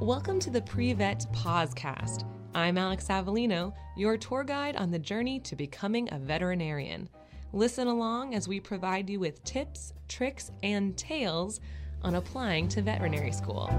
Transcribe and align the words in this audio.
Welcome 0.00 0.40
to 0.40 0.50
the 0.50 0.60
Pre-Vet 0.60 1.26
Podcast. 1.32 2.24
I'm 2.54 2.76
Alex 2.76 3.06
Avellino, 3.08 3.72
your 3.96 4.18
tour 4.18 4.44
guide 4.44 4.76
on 4.76 4.90
the 4.90 4.98
journey 4.98 5.40
to 5.40 5.56
becoming 5.56 6.08
a 6.12 6.18
veterinarian. 6.18 7.08
Listen 7.52 7.86
along 7.86 8.34
as 8.34 8.48
we 8.48 8.60
provide 8.60 9.08
you 9.08 9.20
with 9.20 9.42
tips, 9.44 9.92
tricks, 10.08 10.50
and 10.62 10.96
tales 10.96 11.60
on 12.02 12.16
applying 12.16 12.68
to 12.68 12.82
veterinary 12.82 13.32
school. 13.32 13.70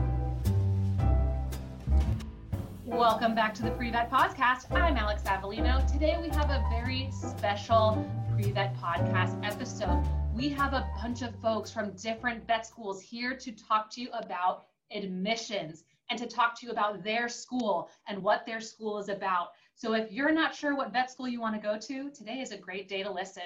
Welcome 2.86 3.36
back 3.36 3.54
to 3.56 3.64
the 3.64 3.72
Pre-Vet 3.72 4.10
Podcast. 4.10 4.72
I'm 4.72 4.96
Alex 4.96 5.22
Avellino. 5.24 5.86
Today 5.92 6.18
we 6.22 6.30
have 6.30 6.50
a 6.50 6.64
very 6.70 7.10
special 7.12 8.10
Pre-Vet 8.34 8.76
Podcast 8.78 9.46
episode. 9.46 10.04
We 10.36 10.50
have 10.50 10.74
a 10.74 10.86
bunch 11.02 11.22
of 11.22 11.34
folks 11.42 11.72
from 11.72 11.92
different 11.94 12.46
vet 12.46 12.66
schools 12.66 13.02
here 13.02 13.38
to 13.38 13.52
talk 13.54 13.90
to 13.92 14.02
you 14.02 14.10
about 14.12 14.66
admissions 14.92 15.86
and 16.10 16.20
to 16.20 16.28
talk 16.28 16.60
to 16.60 16.66
you 16.66 16.74
about 16.74 17.06
their 17.06 17.30
school 17.30 17.90
and 18.10 18.22
what 18.22 18.46
their 18.46 18.60
school 18.60 18.98
is 18.98 19.08
about. 19.08 19.52
So 19.76 19.94
if 19.94 20.12
you're 20.12 20.34
not 20.34 20.54
sure 20.54 20.76
what 20.76 20.92
vet 20.92 21.10
school 21.10 21.30
you 21.30 21.40
want 21.40 21.56
to 21.56 21.62
go 21.62 21.78
to, 21.78 22.10
today 22.12 22.42
is 22.42 22.52
a 22.52 22.58
great 22.58 22.90
day 22.90 23.02
to 23.02 23.10
listen. 23.10 23.44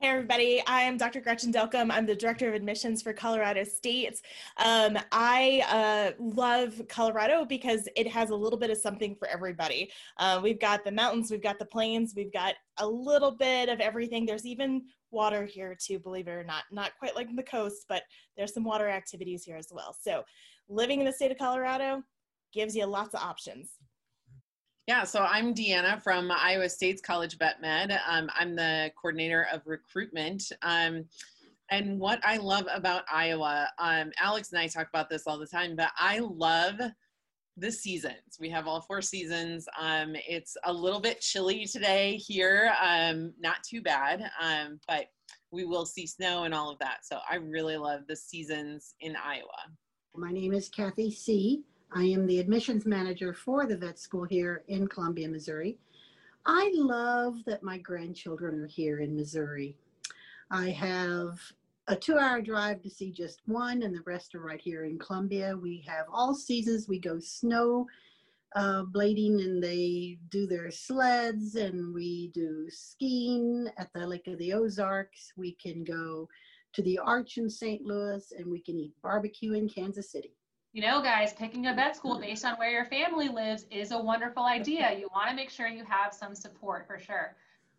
Hey, 0.00 0.08
everybody. 0.08 0.62
I 0.66 0.80
am 0.80 0.96
Dr. 0.96 1.20
Gretchen 1.20 1.52
Delcom. 1.52 1.90
I'm 1.92 2.06
the 2.06 2.16
Director 2.16 2.48
of 2.48 2.54
Admissions 2.54 3.02
for 3.02 3.12
Colorado 3.12 3.64
State. 3.64 4.22
Um, 4.56 4.96
I 5.12 5.62
uh, 5.68 6.12
love 6.18 6.80
Colorado 6.88 7.44
because 7.44 7.86
it 7.96 8.06
has 8.06 8.30
a 8.30 8.34
little 8.34 8.58
bit 8.58 8.70
of 8.70 8.78
something 8.78 9.14
for 9.14 9.28
everybody. 9.28 9.90
Uh, 10.16 10.40
we've 10.42 10.58
got 10.58 10.84
the 10.84 10.90
mountains, 10.90 11.30
we've 11.30 11.42
got 11.42 11.58
the 11.58 11.66
plains, 11.66 12.14
we've 12.16 12.32
got 12.32 12.54
a 12.78 12.88
little 12.88 13.32
bit 13.32 13.68
of 13.68 13.80
everything. 13.80 14.24
There's 14.24 14.46
even 14.46 14.84
water 15.10 15.44
here, 15.44 15.76
too, 15.78 15.98
believe 15.98 16.28
it 16.28 16.32
or 16.32 16.44
not. 16.44 16.64
Not 16.70 16.92
quite 16.98 17.14
like 17.14 17.28
the 17.34 17.42
coast, 17.42 17.86
but 17.88 18.02
there's 18.36 18.54
some 18.54 18.64
water 18.64 18.88
activities 18.88 19.44
here 19.44 19.56
as 19.56 19.68
well. 19.70 19.94
So, 19.98 20.24
living 20.68 21.00
in 21.00 21.06
the 21.06 21.12
state 21.12 21.30
of 21.30 21.38
Colorado 21.38 22.02
gives 22.52 22.74
you 22.76 22.86
lots 22.86 23.14
of 23.14 23.20
options. 23.20 23.72
Yeah, 24.86 25.04
so 25.04 25.20
I'm 25.20 25.54
Deanna 25.54 26.02
from 26.02 26.32
Iowa 26.32 26.68
State's 26.68 27.00
College 27.00 27.38
Vet 27.38 27.60
Med. 27.60 27.96
Um, 28.08 28.28
I'm 28.34 28.56
the 28.56 28.90
coordinator 29.00 29.46
of 29.52 29.62
recruitment. 29.66 30.50
Um, 30.62 31.04
and 31.70 32.00
what 32.00 32.20
I 32.24 32.38
love 32.38 32.66
about 32.74 33.04
Iowa, 33.12 33.68
um, 33.78 34.10
Alex 34.20 34.50
and 34.50 34.60
I 34.60 34.66
talk 34.66 34.88
about 34.88 35.08
this 35.08 35.28
all 35.28 35.38
the 35.38 35.46
time, 35.46 35.76
but 35.76 35.92
I 35.96 36.18
love 36.18 36.74
the 37.56 37.70
seasons. 37.70 38.38
We 38.38 38.48
have 38.50 38.66
all 38.66 38.80
four 38.80 39.02
seasons. 39.02 39.68
Um, 39.78 40.14
it's 40.14 40.56
a 40.64 40.72
little 40.72 41.00
bit 41.00 41.20
chilly 41.20 41.66
today 41.66 42.16
here, 42.16 42.72
um, 42.82 43.32
not 43.40 43.62
too 43.62 43.82
bad, 43.82 44.30
um, 44.40 44.80
but 44.88 45.06
we 45.50 45.64
will 45.64 45.84
see 45.84 46.06
snow 46.06 46.44
and 46.44 46.54
all 46.54 46.70
of 46.70 46.78
that. 46.78 47.04
So 47.04 47.18
I 47.28 47.36
really 47.36 47.76
love 47.76 48.02
the 48.08 48.16
seasons 48.16 48.94
in 49.00 49.16
Iowa. 49.16 49.70
My 50.14 50.32
name 50.32 50.52
is 50.52 50.68
Kathy 50.68 51.10
C. 51.10 51.62
I 51.92 52.04
am 52.04 52.26
the 52.26 52.38
admissions 52.38 52.86
manager 52.86 53.34
for 53.34 53.66
the 53.66 53.76
vet 53.76 53.98
school 53.98 54.24
here 54.24 54.62
in 54.68 54.86
Columbia, 54.86 55.28
Missouri. 55.28 55.76
I 56.46 56.70
love 56.74 57.36
that 57.46 57.62
my 57.62 57.78
grandchildren 57.78 58.60
are 58.60 58.66
here 58.66 59.00
in 59.00 59.14
Missouri. 59.14 59.76
I 60.50 60.70
have 60.70 61.38
a 61.90 61.96
two 61.96 62.16
hour 62.18 62.40
drive 62.40 62.80
to 62.82 62.88
see 62.88 63.10
just 63.10 63.40
one, 63.46 63.82
and 63.82 63.94
the 63.94 64.02
rest 64.06 64.34
are 64.36 64.40
right 64.40 64.60
here 64.60 64.84
in 64.84 64.98
Columbia. 64.98 65.56
We 65.56 65.84
have 65.88 66.06
all 66.12 66.34
seasons. 66.34 66.88
We 66.88 67.00
go 67.00 67.18
snow 67.18 67.86
uh, 68.54 68.84
blading 68.84 69.42
and 69.44 69.62
they 69.62 70.18
do 70.30 70.46
their 70.46 70.70
sleds, 70.70 71.56
and 71.56 71.92
we 71.92 72.30
do 72.32 72.66
skiing 72.70 73.68
at 73.76 73.88
the 73.92 74.06
Lake 74.06 74.28
of 74.28 74.38
the 74.38 74.52
Ozarks. 74.52 75.32
We 75.36 75.56
can 75.56 75.82
go 75.82 76.28
to 76.74 76.82
the 76.82 76.98
Arch 76.98 77.38
in 77.38 77.50
St. 77.50 77.82
Louis, 77.84 78.32
and 78.38 78.46
we 78.46 78.60
can 78.60 78.78
eat 78.78 78.94
barbecue 79.02 79.54
in 79.54 79.68
Kansas 79.68 80.12
City 80.12 80.32
you 80.72 80.82
know, 80.82 81.02
guys, 81.02 81.32
picking 81.32 81.66
a 81.66 81.74
vet 81.74 81.96
school 81.96 82.20
based 82.20 82.44
on 82.44 82.54
where 82.54 82.70
your 82.70 82.84
family 82.84 83.28
lives 83.28 83.66
is 83.72 83.90
a 83.90 83.98
wonderful 83.98 84.44
idea. 84.44 84.96
You 84.96 85.08
want 85.12 85.28
to 85.28 85.34
make 85.34 85.50
sure 85.50 85.66
you 85.66 85.84
have 85.84 86.14
some 86.14 86.32
support 86.32 86.86
for 86.86 86.96
sure. 86.96 87.34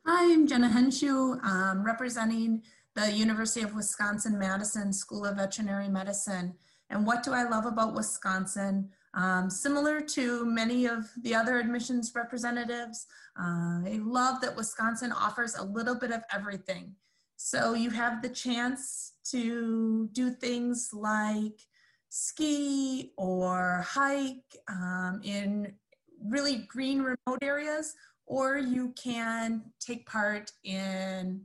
Hi, 0.06 0.34
I'm 0.34 0.46
Jenna 0.46 0.68
Henshu, 0.68 1.42
um, 1.42 1.86
representing 1.86 2.64
the 2.96 3.12
University 3.12 3.62
of 3.62 3.76
Wisconsin 3.76 4.38
Madison 4.38 4.92
School 4.92 5.26
of 5.26 5.38
Veterinary 5.38 5.88
Medicine. 5.88 6.54
And 6.90 7.06
what 7.06 7.24
do 7.24 7.32
I 7.32 7.48
love 7.48 7.66
about 7.66 7.96
Wisconsin? 7.96 8.90
Um, 9.14 9.50
similar 9.50 10.02
to 10.02 10.46
many 10.46 10.86
of 10.86 11.06
the 11.22 11.36
other 11.36 11.58
admissions 11.60 12.12
representatives, 12.16 13.08
uh, 13.40 13.84
I 13.86 14.00
love 14.04 14.42
that 14.42 14.56
Wisconsin 14.56 15.12
offers 15.12 15.56
a 15.56 15.64
little 15.64 15.96
bit 15.96 16.12
of 16.12 16.24
everything. 16.34 16.96
So 17.38 17.74
you 17.74 17.90
have 17.90 18.22
the 18.22 18.30
chance 18.30 19.14
to 19.32 20.10
do 20.12 20.32
things 20.32 20.92
like 20.94 21.60
ski 22.10 23.14
or 23.18 23.86
hike 23.88 24.58
um, 24.70 25.22
in 25.24 25.74
really 26.24 26.68
green 26.68 27.00
remote 27.00 27.40
areas, 27.42 27.96
or 28.26 28.58
you 28.58 28.94
can 29.02 29.64
take 29.80 30.06
part 30.06 30.52
in 30.64 31.42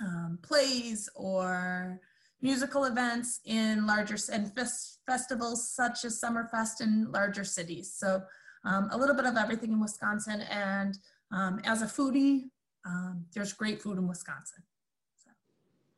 um, 0.00 0.38
plays 0.42 1.08
or 1.14 2.00
musical 2.40 2.84
events 2.84 3.40
in 3.44 3.86
larger 3.86 4.16
and 4.32 4.54
fest 4.54 5.00
festivals 5.06 5.68
such 5.68 6.04
as 6.04 6.20
Summerfest 6.20 6.80
in 6.80 7.10
larger 7.10 7.44
cities. 7.44 7.92
So 7.96 8.22
um, 8.64 8.88
a 8.92 8.96
little 8.96 9.16
bit 9.16 9.24
of 9.24 9.36
everything 9.36 9.72
in 9.72 9.80
Wisconsin. 9.80 10.42
And 10.42 10.98
um, 11.32 11.60
as 11.64 11.82
a 11.82 11.86
foodie, 11.86 12.50
um, 12.84 13.24
there's 13.34 13.52
great 13.52 13.80
food 13.82 13.98
in 13.98 14.06
Wisconsin. 14.06 14.62
So. 15.16 15.30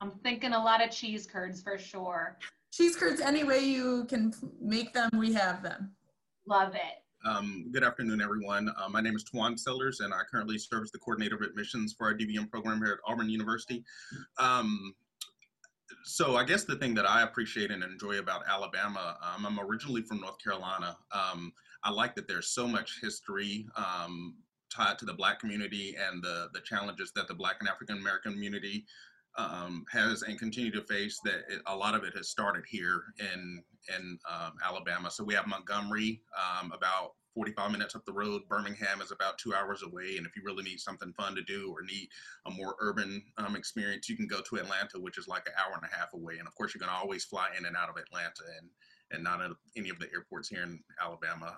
I'm 0.00 0.12
thinking 0.22 0.53
a 0.53 0.62
lot 0.62 0.83
of 0.83 0.91
cheese 0.91 1.27
curds 1.27 1.60
for 1.60 1.77
sure 1.77 2.39
cheese 2.71 2.97
curds 2.97 3.21
any 3.21 3.44
way 3.44 3.60
you 3.60 4.05
can 4.09 4.33
make 4.60 4.93
them, 4.93 5.10
we 5.16 5.33
have 5.33 5.62
them. 5.62 5.93
Love 6.47 6.75
it. 6.75 7.00
Um, 7.25 7.67
good 7.71 7.85
afternoon, 7.85 8.23
everyone. 8.23 8.71
Uh, 8.79 8.89
my 8.89 9.03
name 9.03 9.15
is 9.15 9.25
Tuan 9.25 9.59
Sellers, 9.59 10.01
and 10.01 10.15
I 10.15 10.23
currently 10.31 10.57
serve 10.57 10.85
as 10.85 10.91
the 10.91 10.99
coordinator 10.99 11.37
of 11.37 11.43
admissions 11.43 11.93
for 11.93 12.07
our 12.07 12.15
DVM 12.15 12.51
program 12.51 12.79
here 12.79 12.93
at 12.93 12.99
Auburn 13.07 13.29
University. 13.29 13.85
Um, 14.39 14.95
so 16.05 16.37
I 16.37 16.45
guess 16.45 16.65
the 16.65 16.77
thing 16.77 16.95
that 16.95 17.09
I 17.09 17.23
appreciate 17.23 17.71
and 17.71 17.85
enjoy 17.85 18.21
about 18.21 18.45
Alabama, 18.49 19.19
um, 19.23 19.45
I'm 19.45 19.61
originally 19.61 20.01
from 20.01 20.21
North 20.21 20.43
Carolina. 20.43 20.97
Um, 21.13 21.53
I 21.85 21.91
like 21.91 22.15
that 22.15 22.27
there's 22.27 22.49
so 22.49 22.67
much 22.67 22.99
history 23.03 23.67
um, 23.77 24.37
tied 24.75 24.99
to 25.01 25.05
the 25.05 25.13
Black 25.13 25.41
community 25.41 25.97
and 26.01 26.23
the 26.23 26.49
the 26.55 26.61
challenges 26.61 27.13
that 27.17 27.29
the 27.29 27.35
Black 27.35 27.57
and 27.61 27.69
African 27.69 27.99
American 27.99 28.33
community 28.33 28.87
um, 29.37 29.85
has 29.91 30.23
and 30.23 30.39
continue 30.39 30.71
to 30.73 30.83
face 30.83 31.21
that 31.25 31.45
it, 31.49 31.61
a 31.67 31.77
lot 31.77 31.95
of 31.95 32.05
it 32.05 32.17
has 32.17 32.29
started 32.29 32.65
here 32.69 33.03
in 33.19 33.63
in 33.97 34.19
um, 34.31 34.53
Alabama. 34.65 35.11
So 35.11 35.25
we 35.25 35.35
have 35.35 35.47
Montgomery 35.47 36.21
um, 36.37 36.73
about 36.73 37.13
45 37.35 37.71
minutes 37.71 37.95
up 37.95 38.05
the 38.05 38.13
road. 38.13 38.43
Birmingham 38.49 39.01
is 39.01 39.13
about 39.13 39.39
two 39.39 39.55
hours 39.55 39.83
away. 39.83 40.17
And 40.17 40.27
if 40.27 40.37
you 40.37 40.43
really 40.45 40.65
need 40.65 40.81
something 40.81 41.13
fun 41.13 41.35
to 41.37 41.43
do 41.43 41.73
or 41.73 41.83
need 41.83 42.09
a 42.47 42.51
more 42.51 42.75
urban 42.81 43.23
um, 43.39 43.57
experience, 43.57 44.09
you 44.09 44.17
can 44.17 44.27
go 44.27 44.41
to 44.41 44.57
Atlanta, 44.57 44.99
which 44.99 45.17
is 45.17 45.29
like 45.29 45.47
an 45.47 45.53
hour 45.59 45.75
and 45.75 45.91
a 45.91 45.97
half 45.97 46.13
away. 46.13 46.39
And 46.39 46.47
of 46.47 46.55
course, 46.55 46.75
you're 46.75 46.81
going 46.81 46.93
to 46.93 46.99
always 46.99 47.25
fly 47.25 47.49
in 47.57 47.67
and 47.67 47.77
out 47.77 47.89
of 47.89 47.97
Atlanta 47.97 48.43
and 48.59 48.69
and 49.13 49.25
not 49.25 49.41
at 49.41 49.51
any 49.77 49.89
of 49.89 49.99
the 49.99 50.07
airports 50.13 50.49
here 50.49 50.63
in 50.63 50.79
Alabama. 51.03 51.57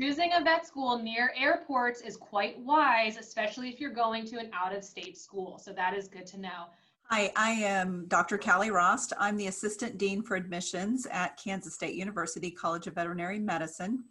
Choosing 0.00 0.32
a 0.34 0.42
vet 0.42 0.66
school 0.66 0.98
near 0.98 1.32
airports 1.36 2.00
is 2.00 2.16
quite 2.16 2.58
wise, 2.60 3.16
especially 3.16 3.68
if 3.68 3.80
you're 3.80 3.92
going 3.92 4.24
to 4.26 4.38
an 4.38 4.50
out 4.52 4.74
of 4.74 4.84
state 4.84 5.18
school. 5.18 5.58
So 5.58 5.72
that 5.72 5.94
is 5.94 6.06
good 6.06 6.26
to 6.26 6.38
know. 6.38 6.66
Hi, 7.10 7.30
I 7.36 7.50
am 7.50 8.06
Dr. 8.08 8.38
Callie 8.38 8.70
Rost. 8.70 9.12
I'm 9.18 9.36
the 9.36 9.48
Assistant 9.48 9.98
Dean 9.98 10.22
for 10.22 10.34
Admissions 10.34 11.06
at 11.10 11.38
Kansas 11.42 11.74
State 11.74 11.94
University 11.94 12.50
College 12.50 12.86
of 12.86 12.94
Veterinary 12.94 13.38
Medicine. 13.38 14.04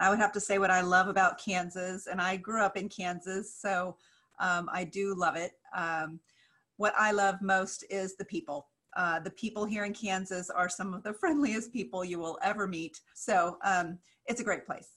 I 0.00 0.10
would 0.10 0.18
have 0.18 0.32
to 0.32 0.40
say 0.40 0.58
what 0.58 0.70
I 0.70 0.80
love 0.80 1.06
about 1.06 1.38
Kansas, 1.38 2.08
and 2.08 2.20
I 2.20 2.36
grew 2.36 2.60
up 2.60 2.76
in 2.76 2.88
Kansas, 2.88 3.54
so 3.54 3.96
um, 4.40 4.68
I 4.72 4.82
do 4.82 5.14
love 5.14 5.36
it. 5.36 5.52
Um, 5.76 6.18
what 6.78 6.94
I 6.98 7.12
love 7.12 7.40
most 7.42 7.84
is 7.90 8.16
the 8.16 8.24
people. 8.24 8.66
Uh, 8.96 9.20
the 9.20 9.30
people 9.30 9.64
here 9.64 9.84
in 9.84 9.94
Kansas 9.94 10.50
are 10.50 10.68
some 10.68 10.94
of 10.94 11.04
the 11.04 11.12
friendliest 11.20 11.72
people 11.72 12.04
you 12.04 12.18
will 12.18 12.38
ever 12.42 12.66
meet. 12.66 13.00
So 13.14 13.56
um, 13.62 13.98
it's 14.26 14.40
a 14.40 14.44
great 14.44 14.66
place. 14.66 14.88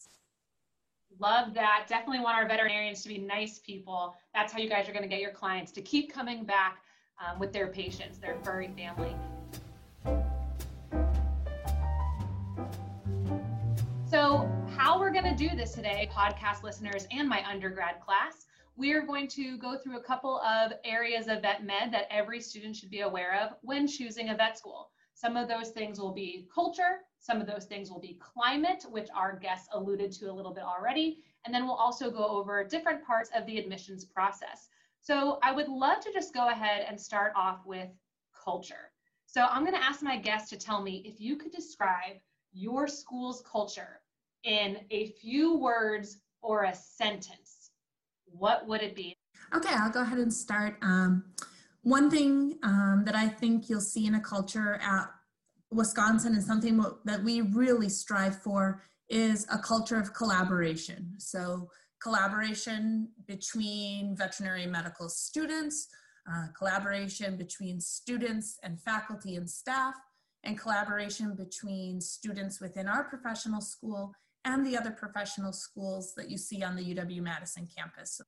Love 1.19 1.53
that. 1.53 1.85
Definitely 1.87 2.21
want 2.21 2.37
our 2.37 2.47
veterinarians 2.47 3.03
to 3.03 3.09
be 3.09 3.19
nice 3.19 3.59
people. 3.59 4.15
That's 4.33 4.51
how 4.51 4.59
you 4.59 4.67
guys 4.67 4.89
are 4.89 4.93
going 4.93 5.03
to 5.03 5.09
get 5.09 5.21
your 5.21 5.31
clients 5.31 5.71
to 5.73 5.81
keep 5.81 6.11
coming 6.11 6.43
back 6.43 6.79
um, 7.19 7.39
with 7.39 7.53
their 7.53 7.67
patients, 7.67 8.17
their 8.17 8.37
furry 8.43 8.69
family. 8.75 9.15
So, 14.09 14.49
how 14.77 14.99
we're 14.99 15.11
going 15.11 15.25
to 15.25 15.35
do 15.35 15.55
this 15.55 15.73
today, 15.73 16.09
podcast 16.13 16.63
listeners 16.63 17.07
and 17.11 17.27
my 17.27 17.43
undergrad 17.49 17.99
class, 18.01 18.45
we 18.77 18.91
are 18.93 19.01
going 19.01 19.27
to 19.29 19.57
go 19.57 19.77
through 19.77 19.97
a 19.97 20.03
couple 20.03 20.39
of 20.41 20.73
areas 20.83 21.27
of 21.27 21.41
vet 21.41 21.63
med 21.63 21.91
that 21.93 22.07
every 22.11 22.41
student 22.41 22.75
should 22.75 22.89
be 22.89 23.01
aware 23.01 23.41
of 23.41 23.57
when 23.61 23.87
choosing 23.87 24.29
a 24.29 24.35
vet 24.35 24.57
school. 24.57 24.89
Some 25.13 25.37
of 25.37 25.47
those 25.47 25.69
things 25.69 25.99
will 25.99 26.13
be 26.13 26.47
culture, 26.53 26.99
some 27.19 27.41
of 27.41 27.47
those 27.47 27.65
things 27.65 27.89
will 27.89 28.01
be 28.01 28.19
climate, 28.21 28.85
which 28.89 29.07
our 29.15 29.39
guests 29.39 29.69
alluded 29.73 30.11
to 30.13 30.29
a 30.29 30.33
little 30.33 30.53
bit 30.53 30.63
already, 30.63 31.23
and 31.45 31.53
then 31.53 31.65
we'll 31.65 31.75
also 31.75 32.11
go 32.11 32.25
over 32.25 32.63
different 32.63 33.03
parts 33.05 33.29
of 33.35 33.45
the 33.45 33.57
admissions 33.57 34.05
process. 34.05 34.69
So 35.05 35.37
I 35.43 35.51
would 35.51 35.67
love 35.67 35.99
to 35.99 36.11
just 36.11 36.33
go 36.33 36.49
ahead 36.49 36.83
and 36.89 36.99
start 36.99 37.31
off 37.35 37.59
with 37.63 37.89
culture. 38.43 38.91
So 39.27 39.45
I'm 39.51 39.63
going 39.63 39.75
to 39.75 39.83
ask 39.83 40.01
my 40.01 40.17
guests 40.17 40.49
to 40.49 40.57
tell 40.57 40.81
me 40.81 41.03
if 41.05 41.21
you 41.21 41.35
could 41.35 41.51
describe 41.51 42.17
your 42.53 42.87
school's 42.87 43.43
culture 43.49 44.01
in 44.45 44.79
a 44.89 45.11
few 45.21 45.59
words 45.59 46.17
or 46.41 46.63
a 46.63 46.73
sentence, 46.73 47.69
what 48.25 48.65
would 48.65 48.81
it 48.81 48.95
be? 48.95 49.15
Okay, 49.53 49.75
I'll 49.75 49.91
go 49.91 50.01
ahead 50.01 50.17
and 50.17 50.33
start. 50.33 50.77
Um, 50.81 51.25
one 51.83 52.09
thing 52.09 52.57
um, 52.63 53.03
that 53.05 53.13
I 53.13 53.27
think 53.27 53.69
you'll 53.69 53.81
see 53.81 54.07
in 54.07 54.15
a 54.15 54.19
culture 54.19 54.79
at 54.81 55.05
Wisconsin 55.69 56.33
and 56.33 56.43
something 56.43 56.83
that 57.03 57.23
we 57.23 57.41
really 57.41 57.89
strive 57.89 58.41
for 58.41 58.81
is 59.09 59.45
a 59.51 59.59
culture 59.59 59.99
of 59.99 60.15
collaboration. 60.15 61.13
So, 61.19 61.69
collaboration 62.05 63.09
between 63.25 64.15
veterinary 64.15 64.67
medical 64.67 65.09
students, 65.09 65.87
uh, 66.31 66.45
collaboration 66.55 67.35
between 67.35 67.79
students 67.81 68.59
and 68.61 68.79
faculty 68.79 69.37
and 69.37 69.49
staff, 69.49 69.95
and 70.43 70.55
collaboration 70.55 71.35
between 71.35 71.99
students 71.99 72.61
within 72.61 72.87
our 72.87 73.05
professional 73.05 73.59
school 73.59 74.13
and 74.43 74.63
the 74.63 74.77
other 74.77 74.91
professional 74.91 75.51
schools 75.51 76.13
that 76.15 76.29
you 76.29 76.37
see 76.37 76.61
on 76.61 76.75
the 76.75 76.83
UW 76.93 77.23
Madison 77.23 77.67
campus. 77.75 78.21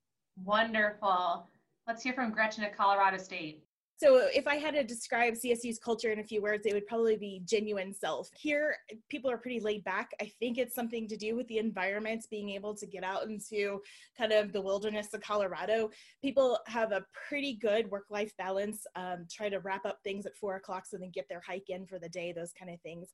Wonderful. 0.44 1.48
Let's 1.86 2.02
hear 2.02 2.14
from 2.14 2.32
Gretchen 2.32 2.64
at 2.64 2.76
Colorado 2.76 3.18
State. 3.18 3.62
So, 4.00 4.28
if 4.32 4.46
I 4.46 4.56
had 4.56 4.74
to 4.74 4.84
describe 4.84 5.34
CSU's 5.34 5.80
culture 5.80 6.12
in 6.12 6.20
a 6.20 6.24
few 6.24 6.40
words, 6.40 6.66
it 6.66 6.72
would 6.72 6.86
probably 6.86 7.16
be 7.16 7.42
genuine 7.44 7.92
self. 7.92 8.30
Here, 8.36 8.76
people 9.08 9.28
are 9.28 9.36
pretty 9.36 9.58
laid 9.58 9.82
back. 9.82 10.12
I 10.20 10.30
think 10.38 10.56
it's 10.56 10.74
something 10.74 11.08
to 11.08 11.16
do 11.16 11.34
with 11.34 11.48
the 11.48 11.58
environment, 11.58 12.24
being 12.30 12.50
able 12.50 12.74
to 12.76 12.86
get 12.86 13.02
out 13.02 13.24
into 13.24 13.82
kind 14.16 14.32
of 14.32 14.52
the 14.52 14.60
wilderness 14.60 15.14
of 15.14 15.20
Colorado. 15.20 15.90
People 16.22 16.60
have 16.66 16.92
a 16.92 17.04
pretty 17.28 17.54
good 17.54 17.90
work 17.90 18.06
life 18.08 18.32
balance, 18.38 18.86
um, 18.94 19.26
try 19.28 19.48
to 19.48 19.58
wrap 19.58 19.84
up 19.84 19.98
things 20.04 20.26
at 20.26 20.36
four 20.36 20.54
o'clock 20.54 20.86
so 20.86 20.96
they 20.96 21.08
get 21.08 21.28
their 21.28 21.42
hike 21.44 21.68
in 21.68 21.84
for 21.84 21.98
the 21.98 22.08
day, 22.08 22.32
those 22.32 22.52
kind 22.56 22.72
of 22.72 22.80
things. 22.82 23.08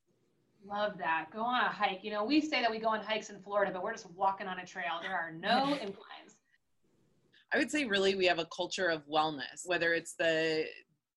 Love 0.66 0.98
that. 0.98 1.28
Go 1.32 1.40
on 1.40 1.62
a 1.62 1.68
hike. 1.68 2.00
You 2.02 2.10
know, 2.10 2.24
we 2.24 2.40
say 2.40 2.60
that 2.60 2.70
we 2.70 2.78
go 2.78 2.88
on 2.88 3.00
hikes 3.00 3.30
in 3.30 3.40
Florida, 3.40 3.70
but 3.72 3.82
we're 3.82 3.92
just 3.92 4.10
walking 4.10 4.46
on 4.46 4.58
a 4.58 4.66
trail. 4.66 5.00
There 5.00 5.12
are 5.12 5.32
no 5.32 5.74
inclines. 5.80 6.33
I 7.54 7.58
would 7.58 7.70
say 7.70 7.84
really 7.84 8.16
we 8.16 8.26
have 8.26 8.40
a 8.40 8.46
culture 8.46 8.88
of 8.88 9.06
wellness, 9.06 9.64
whether 9.64 9.94
it's 9.94 10.14
the 10.14 10.64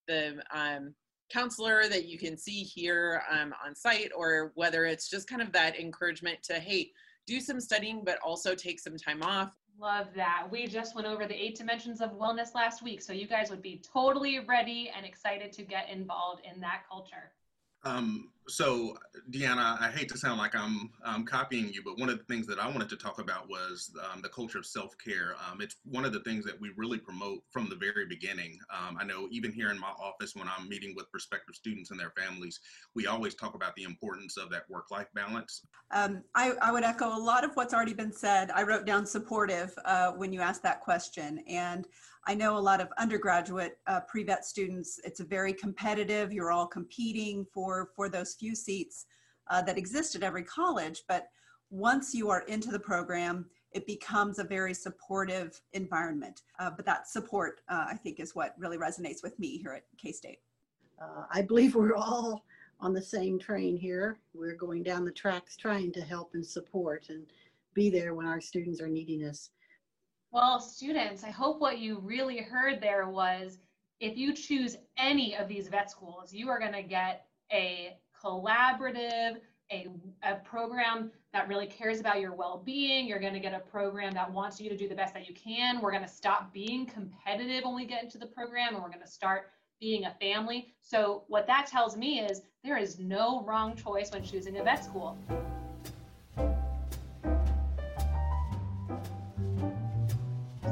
the 0.07 0.41
um, 0.51 0.93
counselor 1.29 1.89
that 1.89 2.05
you 2.05 2.17
can 2.17 2.37
see 2.37 2.61
here 2.61 3.23
um, 3.29 3.53
on 3.65 3.75
site, 3.75 4.11
or 4.15 4.51
whether 4.55 4.85
it's 4.85 5.09
just 5.09 5.27
kind 5.27 5.41
of 5.41 5.51
that 5.53 5.79
encouragement 5.79 6.43
to 6.43 6.59
hey, 6.59 6.91
do 7.25 7.41
some 7.41 7.59
studying, 7.59 8.03
but 8.05 8.19
also 8.19 8.53
take 8.53 8.79
some 8.79 8.97
time 8.97 9.23
off. 9.23 9.51
Love 9.79 10.07
that. 10.15 10.47
We 10.49 10.67
just 10.67 10.95
went 10.95 11.07
over 11.07 11.25
the 11.25 11.35
eight 11.35 11.57
dimensions 11.57 12.01
of 12.01 12.11
wellness 12.11 12.53
last 12.53 12.83
week, 12.83 13.01
so 13.01 13.13
you 13.13 13.27
guys 13.27 13.49
would 13.49 13.61
be 13.61 13.81
totally 13.91 14.39
ready 14.39 14.91
and 14.95 15.05
excited 15.05 15.51
to 15.53 15.63
get 15.63 15.89
involved 15.89 16.43
in 16.51 16.61
that 16.61 16.83
culture. 16.87 17.31
Um, 17.83 18.31
so, 18.49 18.97
Deanna, 19.29 19.79
I 19.81 19.91
hate 19.93 20.07
to 20.09 20.17
sound 20.17 20.37
like 20.37 20.55
I'm 20.55 20.89
um, 21.03 21.25
copying 21.25 21.67
you, 21.73 21.81
but 21.83 21.99
one 21.99 22.09
of 22.09 22.17
the 22.17 22.23
things 22.23 22.47
that 22.47 22.59
I 22.59 22.67
wanted 22.69 22.87
to 22.89 22.95
talk 22.95 23.19
about 23.19 23.49
was 23.49 23.91
um, 24.13 24.21
the 24.21 24.29
culture 24.29 24.57
of 24.57 24.65
self 24.65 24.97
care. 24.97 25.35
Um, 25.51 25.59
it's 25.59 25.75
one 25.83 26.05
of 26.05 26.13
the 26.13 26.21
things 26.21 26.45
that 26.45 26.59
we 26.59 26.71
really 26.77 26.97
promote 26.97 27.39
from 27.51 27.67
the 27.67 27.75
very 27.75 28.05
beginning. 28.05 28.57
Um, 28.71 28.97
I 28.99 29.03
know 29.03 29.27
even 29.31 29.51
here 29.51 29.69
in 29.69 29.77
my 29.77 29.91
office, 29.99 30.33
when 30.33 30.47
I'm 30.47 30.69
meeting 30.69 30.93
with 30.95 31.11
prospective 31.11 31.55
students 31.55 31.91
and 31.91 31.99
their 31.99 32.13
families, 32.17 32.61
we 32.95 33.05
always 33.07 33.35
talk 33.35 33.53
about 33.53 33.75
the 33.75 33.83
importance 33.83 34.37
of 34.37 34.49
that 34.51 34.63
work 34.69 34.91
life 34.91 35.07
balance. 35.13 35.63
Um, 35.91 36.23
I, 36.33 36.53
I, 36.61 36.71
would 36.71 36.83
echo 36.83 37.07
a 37.07 37.19
lot 37.19 37.43
of 37.43 37.51
what's 37.55 37.73
already 37.73 37.93
been 37.93 38.13
said. 38.13 38.49
I 38.51 38.63
wrote 38.63 38.85
down 38.85 39.05
supportive 39.05 39.73
uh, 39.83 40.11
when 40.13 40.31
you 40.31 40.39
asked 40.39 40.63
that 40.63 40.81
question. 40.81 41.39
And 41.47 41.85
I 42.29 42.33
know 42.33 42.57
a 42.57 42.59
lot 42.59 42.81
of 42.81 42.89
undergraduate 42.97 43.79
uh, 43.87 44.01
pre-vet 44.01 44.43
students, 44.43 44.99
it's 45.05 45.21
a 45.21 45.23
very 45.23 45.53
competitive, 45.53 46.33
you're 46.33 46.51
all 46.51 46.67
competing 46.67 47.45
for, 47.53 47.89
for 47.95 48.09
those 48.09 48.33
few 48.33 48.53
seats 48.53 49.05
uh, 49.49 49.61
that 49.61 49.77
exist 49.77 50.13
at 50.13 50.23
every 50.23 50.43
college. 50.43 51.03
But 51.07 51.29
once 51.69 52.13
you 52.13 52.29
are 52.29 52.41
into 52.41 52.69
the 52.69 52.79
program, 52.79 53.45
it 53.71 53.87
becomes 53.87 54.39
a 54.39 54.43
very 54.43 54.73
supportive 54.73 55.61
environment. 55.71 56.41
Uh, 56.59 56.69
but 56.69 56.85
that 56.85 57.07
support, 57.07 57.61
uh, 57.69 57.85
I 57.89 57.95
think, 57.95 58.19
is 58.19 58.35
what 58.35 58.55
really 58.57 58.77
resonates 58.77 59.23
with 59.23 59.39
me 59.39 59.57
here 59.57 59.71
at 59.71 59.85
K-State. 59.97 60.39
Uh, 61.01 61.23
I 61.31 61.41
believe 61.41 61.75
we're 61.75 61.95
all 61.95 62.43
on 62.81 62.93
the 62.93 63.01
same 63.01 63.39
train 63.39 63.77
here. 63.77 64.17
We're 64.33 64.55
going 64.55 64.83
down 64.83 65.05
the 65.05 65.11
tracks 65.11 65.55
trying 65.55 65.93
to 65.93 66.01
help 66.01 66.31
and 66.33 66.45
support 66.45 67.05
and 67.07 67.25
be 67.73 67.89
there 67.89 68.13
when 68.13 68.25
our 68.25 68.41
students 68.41 68.81
are 68.81 68.89
needing 68.89 69.23
us. 69.23 69.51
Well, 70.31 70.59
students, 70.59 71.23
I 71.23 71.29
hope 71.29 71.61
what 71.61 71.79
you 71.79 71.99
really 71.99 72.39
heard 72.39 72.81
there 72.81 73.07
was 73.07 73.59
if 73.99 74.17
you 74.17 74.33
choose 74.33 74.75
any 74.97 75.35
of 75.35 75.47
these 75.47 75.69
vet 75.69 75.89
schools, 75.89 76.33
you 76.33 76.49
are 76.49 76.59
going 76.59 76.73
to 76.73 76.83
get 76.83 77.25
a 77.51 77.97
collaborative, 78.23 79.37
a, 79.71 79.87
a 80.23 80.35
program 80.43 81.11
that 81.31 81.47
really 81.47 81.65
cares 81.65 81.99
about 81.99 82.19
your 82.19 82.35
well-being. 82.35 83.07
You're 83.07 83.19
going 83.19 83.33
to 83.33 83.39
get 83.39 83.53
a 83.53 83.59
program 83.59 84.13
that 84.13 84.31
wants 84.31 84.59
you 84.59 84.69
to 84.69 84.77
do 84.77 84.89
the 84.89 84.95
best 84.95 85.13
that 85.13 85.29
you 85.29 85.33
can. 85.33 85.79
We're 85.81 85.91
going 85.91 86.03
to 86.03 86.09
stop 86.09 86.53
being 86.53 86.85
competitive 86.85 87.63
when 87.63 87.75
we 87.75 87.85
get 87.85 88.03
into 88.03 88.17
the 88.17 88.27
program 88.27 88.73
and 88.73 88.83
we're 88.83 88.89
going 88.89 89.01
to 89.01 89.07
start 89.07 89.51
being 89.79 90.05
a 90.05 90.15
family. 90.19 90.73
So 90.81 91.23
what 91.27 91.47
that 91.47 91.67
tells 91.67 91.95
me 91.95 92.19
is 92.19 92.41
there 92.63 92.77
is 92.77 92.99
no 92.99 93.43
wrong 93.43 93.75
choice 93.75 94.11
when 94.11 94.23
choosing 94.23 94.57
a 94.57 94.63
vet 94.63 94.83
school. 94.83 95.17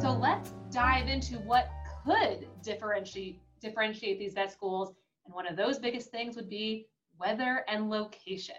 So 0.06 0.12
let's 0.12 0.52
dive 0.70 1.08
into 1.08 1.40
what 1.40 1.72
could 2.06 2.48
differentiate 2.62 3.42
differentiate 3.60 4.20
these 4.20 4.36
vet 4.36 4.52
schools. 4.52 4.94
And 5.26 5.34
one 5.34 5.48
of 5.48 5.56
those 5.56 5.80
biggest 5.80 6.12
things 6.12 6.36
would 6.36 6.48
be 6.48 6.86
weather 7.20 7.66
and 7.68 7.90
location. 7.90 8.54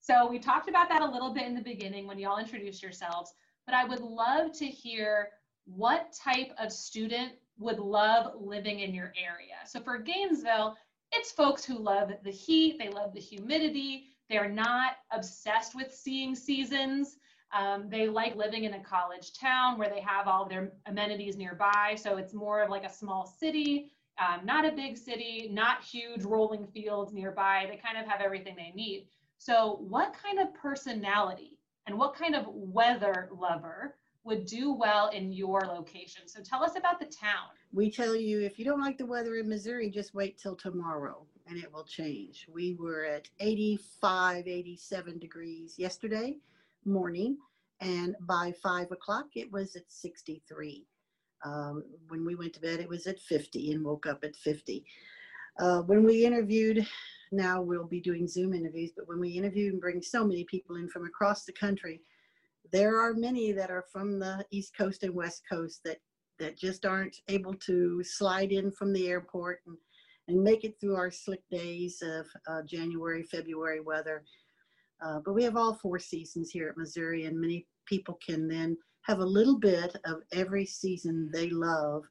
So 0.00 0.28
we 0.28 0.40
talked 0.40 0.68
about 0.68 0.88
that 0.88 1.00
a 1.00 1.08
little 1.08 1.32
bit 1.32 1.44
in 1.44 1.54
the 1.54 1.62
beginning 1.62 2.08
when 2.08 2.18
y'all 2.18 2.40
introduced 2.40 2.82
yourselves, 2.82 3.32
but 3.64 3.76
I 3.76 3.84
would 3.84 4.00
love 4.00 4.50
to 4.58 4.66
hear 4.66 5.28
what 5.66 6.12
type 6.12 6.50
of 6.58 6.72
student 6.72 7.34
would 7.60 7.78
love 7.78 8.32
living 8.36 8.80
in 8.80 8.92
your 8.92 9.12
area. 9.16 9.54
So 9.66 9.78
for 9.78 9.98
Gainesville, 9.98 10.76
it's 11.12 11.30
folks 11.30 11.64
who 11.64 11.78
love 11.78 12.10
the 12.24 12.32
heat, 12.32 12.76
they 12.76 12.88
love 12.88 13.14
the 13.14 13.20
humidity, 13.20 14.06
they're 14.28 14.50
not 14.50 14.96
obsessed 15.12 15.76
with 15.76 15.94
seeing 15.94 16.34
seasons. 16.34 17.18
Um, 17.52 17.88
they 17.88 18.08
like 18.08 18.36
living 18.36 18.64
in 18.64 18.74
a 18.74 18.80
college 18.80 19.32
town 19.32 19.78
where 19.78 19.88
they 19.88 20.00
have 20.00 20.28
all 20.28 20.46
their 20.46 20.72
amenities 20.86 21.36
nearby. 21.36 21.96
So 22.00 22.16
it's 22.16 22.34
more 22.34 22.62
of 22.62 22.68
like 22.68 22.84
a 22.84 22.92
small 22.92 23.26
city, 23.26 23.90
um, 24.18 24.44
not 24.44 24.66
a 24.66 24.72
big 24.72 24.98
city, 24.98 25.48
not 25.50 25.82
huge 25.82 26.24
rolling 26.24 26.66
fields 26.66 27.12
nearby. 27.12 27.66
They 27.70 27.76
kind 27.76 27.96
of 27.96 28.10
have 28.10 28.20
everything 28.20 28.56
they 28.56 28.72
need. 28.74 29.06
So, 29.38 29.78
what 29.88 30.12
kind 30.20 30.40
of 30.40 30.52
personality 30.52 31.58
and 31.86 31.96
what 31.96 32.14
kind 32.14 32.34
of 32.34 32.46
weather 32.48 33.28
lover 33.32 33.96
would 34.24 34.46
do 34.46 34.72
well 34.72 35.08
in 35.10 35.32
your 35.32 35.60
location? 35.60 36.22
So, 36.26 36.42
tell 36.42 36.64
us 36.64 36.76
about 36.76 36.98
the 36.98 37.06
town. 37.06 37.50
We 37.72 37.90
tell 37.90 38.16
you 38.16 38.40
if 38.40 38.58
you 38.58 38.64
don't 38.64 38.80
like 38.80 38.98
the 38.98 39.06
weather 39.06 39.36
in 39.36 39.48
Missouri, 39.48 39.90
just 39.90 40.12
wait 40.12 40.38
till 40.38 40.56
tomorrow 40.56 41.24
and 41.46 41.56
it 41.56 41.72
will 41.72 41.84
change. 41.84 42.46
We 42.52 42.74
were 42.74 43.04
at 43.04 43.28
85, 43.38 44.48
87 44.48 45.18
degrees 45.18 45.78
yesterday 45.78 46.36
morning, 46.84 47.36
and 47.80 48.14
by 48.20 48.52
five 48.62 48.90
o'clock 48.90 49.26
it 49.34 49.50
was 49.52 49.76
at 49.76 49.90
63. 49.90 50.86
Um, 51.44 51.84
when 52.08 52.24
we 52.24 52.34
went 52.34 52.54
to 52.54 52.60
bed, 52.60 52.80
it 52.80 52.88
was 52.88 53.06
at 53.06 53.20
50 53.20 53.72
and 53.72 53.84
woke 53.84 54.06
up 54.06 54.24
at 54.24 54.36
50. 54.36 54.84
Uh, 55.58 55.82
when 55.82 56.04
we 56.04 56.24
interviewed, 56.24 56.86
now 57.32 57.60
we'll 57.60 57.86
be 57.86 58.00
doing 58.00 58.26
Zoom 58.26 58.54
interviews, 58.54 58.92
but 58.96 59.08
when 59.08 59.20
we 59.20 59.30
interview 59.30 59.72
and 59.72 59.80
bring 59.80 60.02
so 60.02 60.24
many 60.24 60.44
people 60.44 60.76
in 60.76 60.88
from 60.88 61.04
across 61.04 61.44
the 61.44 61.52
country, 61.52 62.00
there 62.72 62.98
are 62.98 63.14
many 63.14 63.52
that 63.52 63.70
are 63.70 63.84
from 63.92 64.18
the 64.18 64.44
East 64.50 64.76
Coast 64.76 65.02
and 65.02 65.14
West 65.14 65.42
Coast 65.50 65.80
that, 65.84 65.98
that 66.38 66.58
just 66.58 66.84
aren't 66.84 67.16
able 67.28 67.54
to 67.54 68.02
slide 68.04 68.52
in 68.52 68.70
from 68.70 68.92
the 68.92 69.08
airport 69.08 69.60
and, 69.66 69.76
and 70.28 70.42
make 70.42 70.64
it 70.64 70.78
through 70.80 70.96
our 70.96 71.10
slick 71.10 71.42
days 71.50 72.02
of 72.02 72.26
uh, 72.48 72.62
January, 72.62 73.22
February 73.22 73.80
weather. 73.80 74.24
Uh, 75.00 75.20
but 75.24 75.34
we 75.34 75.44
have 75.44 75.56
all 75.56 75.74
four 75.74 75.98
seasons 75.98 76.50
here 76.50 76.68
at 76.68 76.76
Missouri, 76.76 77.26
and 77.26 77.40
many 77.40 77.66
people 77.86 78.18
can 78.24 78.48
then 78.48 78.76
have 79.02 79.20
a 79.20 79.24
little 79.24 79.58
bit 79.58 79.96
of 80.04 80.22
every 80.32 80.66
season 80.66 81.30
they 81.32 81.50
love 81.50 82.04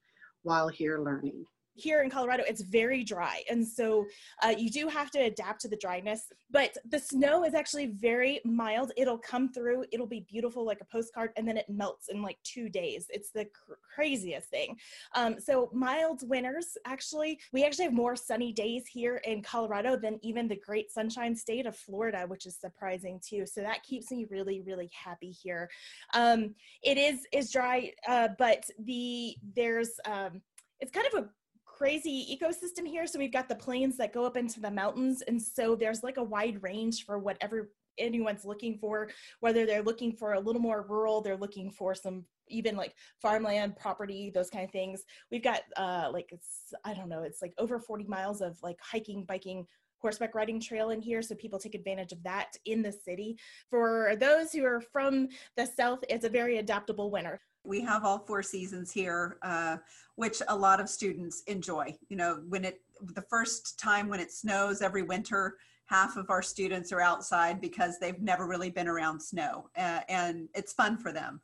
while 0.43 0.67
here 0.67 0.99
learning 0.99 1.45
here 1.77 2.01
in 2.01 2.09
Colorado, 2.09 2.43
it's 2.47 2.61
very 2.61 3.03
dry. 3.03 3.43
And 3.49 3.65
so 3.65 4.05
uh, 4.43 4.53
you 4.57 4.69
do 4.69 4.87
have 4.87 5.11
to 5.11 5.19
adapt 5.19 5.61
to 5.61 5.67
the 5.67 5.77
dryness. 5.77 6.23
But 6.49 6.77
the 6.89 6.99
snow 6.99 7.43
is 7.43 7.53
actually 7.53 7.87
very 7.87 8.39
mild. 8.43 8.91
It'll 8.97 9.17
come 9.17 9.49
through, 9.49 9.85
it'll 9.91 10.07
be 10.07 10.25
beautiful 10.29 10.65
like 10.65 10.81
a 10.81 10.85
postcard, 10.85 11.31
and 11.35 11.47
then 11.47 11.57
it 11.57 11.69
melts 11.69 12.07
in 12.09 12.21
like 12.21 12.37
two 12.43 12.67
days. 12.69 13.07
It's 13.09 13.31
the 13.31 13.45
cr- 13.45 13.73
craziest 13.95 14.49
thing. 14.49 14.77
Um, 15.15 15.39
so 15.39 15.69
mild 15.73 16.27
winters, 16.27 16.77
actually, 16.85 17.39
we 17.53 17.63
actually 17.63 17.85
have 17.85 17.93
more 17.93 18.15
sunny 18.15 18.51
days 18.51 18.87
here 18.87 19.17
in 19.17 19.43
Colorado 19.43 19.97
than 19.97 20.19
even 20.23 20.47
the 20.47 20.55
great 20.65 20.91
sunshine 20.91 21.35
state 21.35 21.65
of 21.65 21.75
Florida, 21.75 22.25
which 22.27 22.45
is 22.45 22.55
surprising 22.55 23.19
too. 23.23 23.45
So 23.45 23.61
that 23.61 23.83
keeps 23.83 24.09
me 24.09 24.25
really, 24.29 24.61
really 24.61 24.89
happy 24.93 25.31
here. 25.31 25.69
Um, 26.13 26.55
it 26.81 26.97
is 26.97 27.27
is 27.31 27.51
dry, 27.51 27.91
uh, 28.07 28.29
but 28.39 28.63
the 28.79 29.35
there's 29.55 29.91
um, 30.05 30.41
it's 30.79 30.91
kind 30.91 31.07
of 31.13 31.23
a 31.23 31.29
crazy 31.77 32.25
ecosystem 32.35 32.87
here. 32.87 33.05
So 33.05 33.19
we've 33.19 33.31
got 33.31 33.47
the 33.47 33.55
plains 33.55 33.97
that 33.97 34.13
go 34.13 34.25
up 34.25 34.35
into 34.35 34.59
the 34.59 34.71
mountains. 34.71 35.21
And 35.27 35.39
so 35.39 35.75
there's 35.75 36.01
like 36.01 36.17
a 36.17 36.23
wide 36.23 36.63
range 36.63 37.05
for 37.05 37.19
whatever 37.19 37.69
anyone's 37.99 38.45
looking 38.45 38.77
for, 38.79 39.09
whether 39.41 39.65
they're 39.65 39.83
looking 39.83 40.11
for 40.11 40.33
a 40.33 40.39
little 40.39 40.61
more 40.61 40.85
rural, 40.89 41.21
they're 41.21 41.37
looking 41.37 41.69
for 41.69 41.93
some 41.93 42.25
even 42.49 42.77
like 42.77 42.93
farmland 43.21 43.75
property 43.75 44.31
those 44.33 44.49
kind 44.49 44.63
of 44.63 44.71
things 44.71 45.03
we've 45.31 45.43
got 45.43 45.63
uh 45.75 46.09
like 46.13 46.29
it's 46.31 46.73
i 46.85 46.93
don't 46.93 47.09
know 47.09 47.23
it's 47.23 47.41
like 47.41 47.53
over 47.57 47.77
40 47.77 48.05
miles 48.05 48.39
of 48.39 48.57
like 48.63 48.77
hiking 48.81 49.25
biking 49.25 49.65
horseback 49.97 50.33
riding 50.33 50.57
trail 50.57 50.91
in 50.91 51.01
here 51.01 51.21
so 51.21 51.35
people 51.35 51.59
take 51.59 51.75
advantage 51.75 52.13
of 52.13 52.23
that 52.23 52.53
in 52.63 52.81
the 52.81 52.93
city 52.93 53.37
for 53.69 54.13
those 54.17 54.53
who 54.53 54.63
are 54.63 54.79
from 54.79 55.27
the 55.57 55.65
south 55.65 55.99
it's 56.07 56.23
a 56.23 56.29
very 56.29 56.59
adaptable 56.59 57.11
winter 57.11 57.41
we 57.67 57.81
have 57.81 58.05
all 58.05 58.19
four 58.19 58.41
seasons 58.41 58.91
here 58.91 59.37
uh, 59.43 59.77
which 60.15 60.41
a 60.47 60.55
lot 60.55 60.79
of 60.79 60.89
students 60.89 61.43
enjoy. 61.47 61.95
You 62.09 62.17
know 62.17 62.41
when 62.47 62.65
it 62.65 62.81
the 63.13 63.21
first 63.23 63.77
time 63.77 64.07
when 64.07 64.19
it 64.19 64.31
snows 64.31 64.81
every 64.81 65.03
winter 65.03 65.57
half 65.85 66.17
of 66.17 66.29
our 66.29 66.41
students 66.41 66.91
are 66.91 67.01
outside 67.01 67.61
because 67.61 67.99
they've 67.99 68.19
never 68.19 68.47
really 68.47 68.69
been 68.69 68.87
around 68.87 69.19
snow 69.19 69.69
uh, 69.77 69.99
and 70.09 70.47
it's 70.55 70.73
fun 70.73 70.97
for 70.97 71.11
them. 71.11 71.39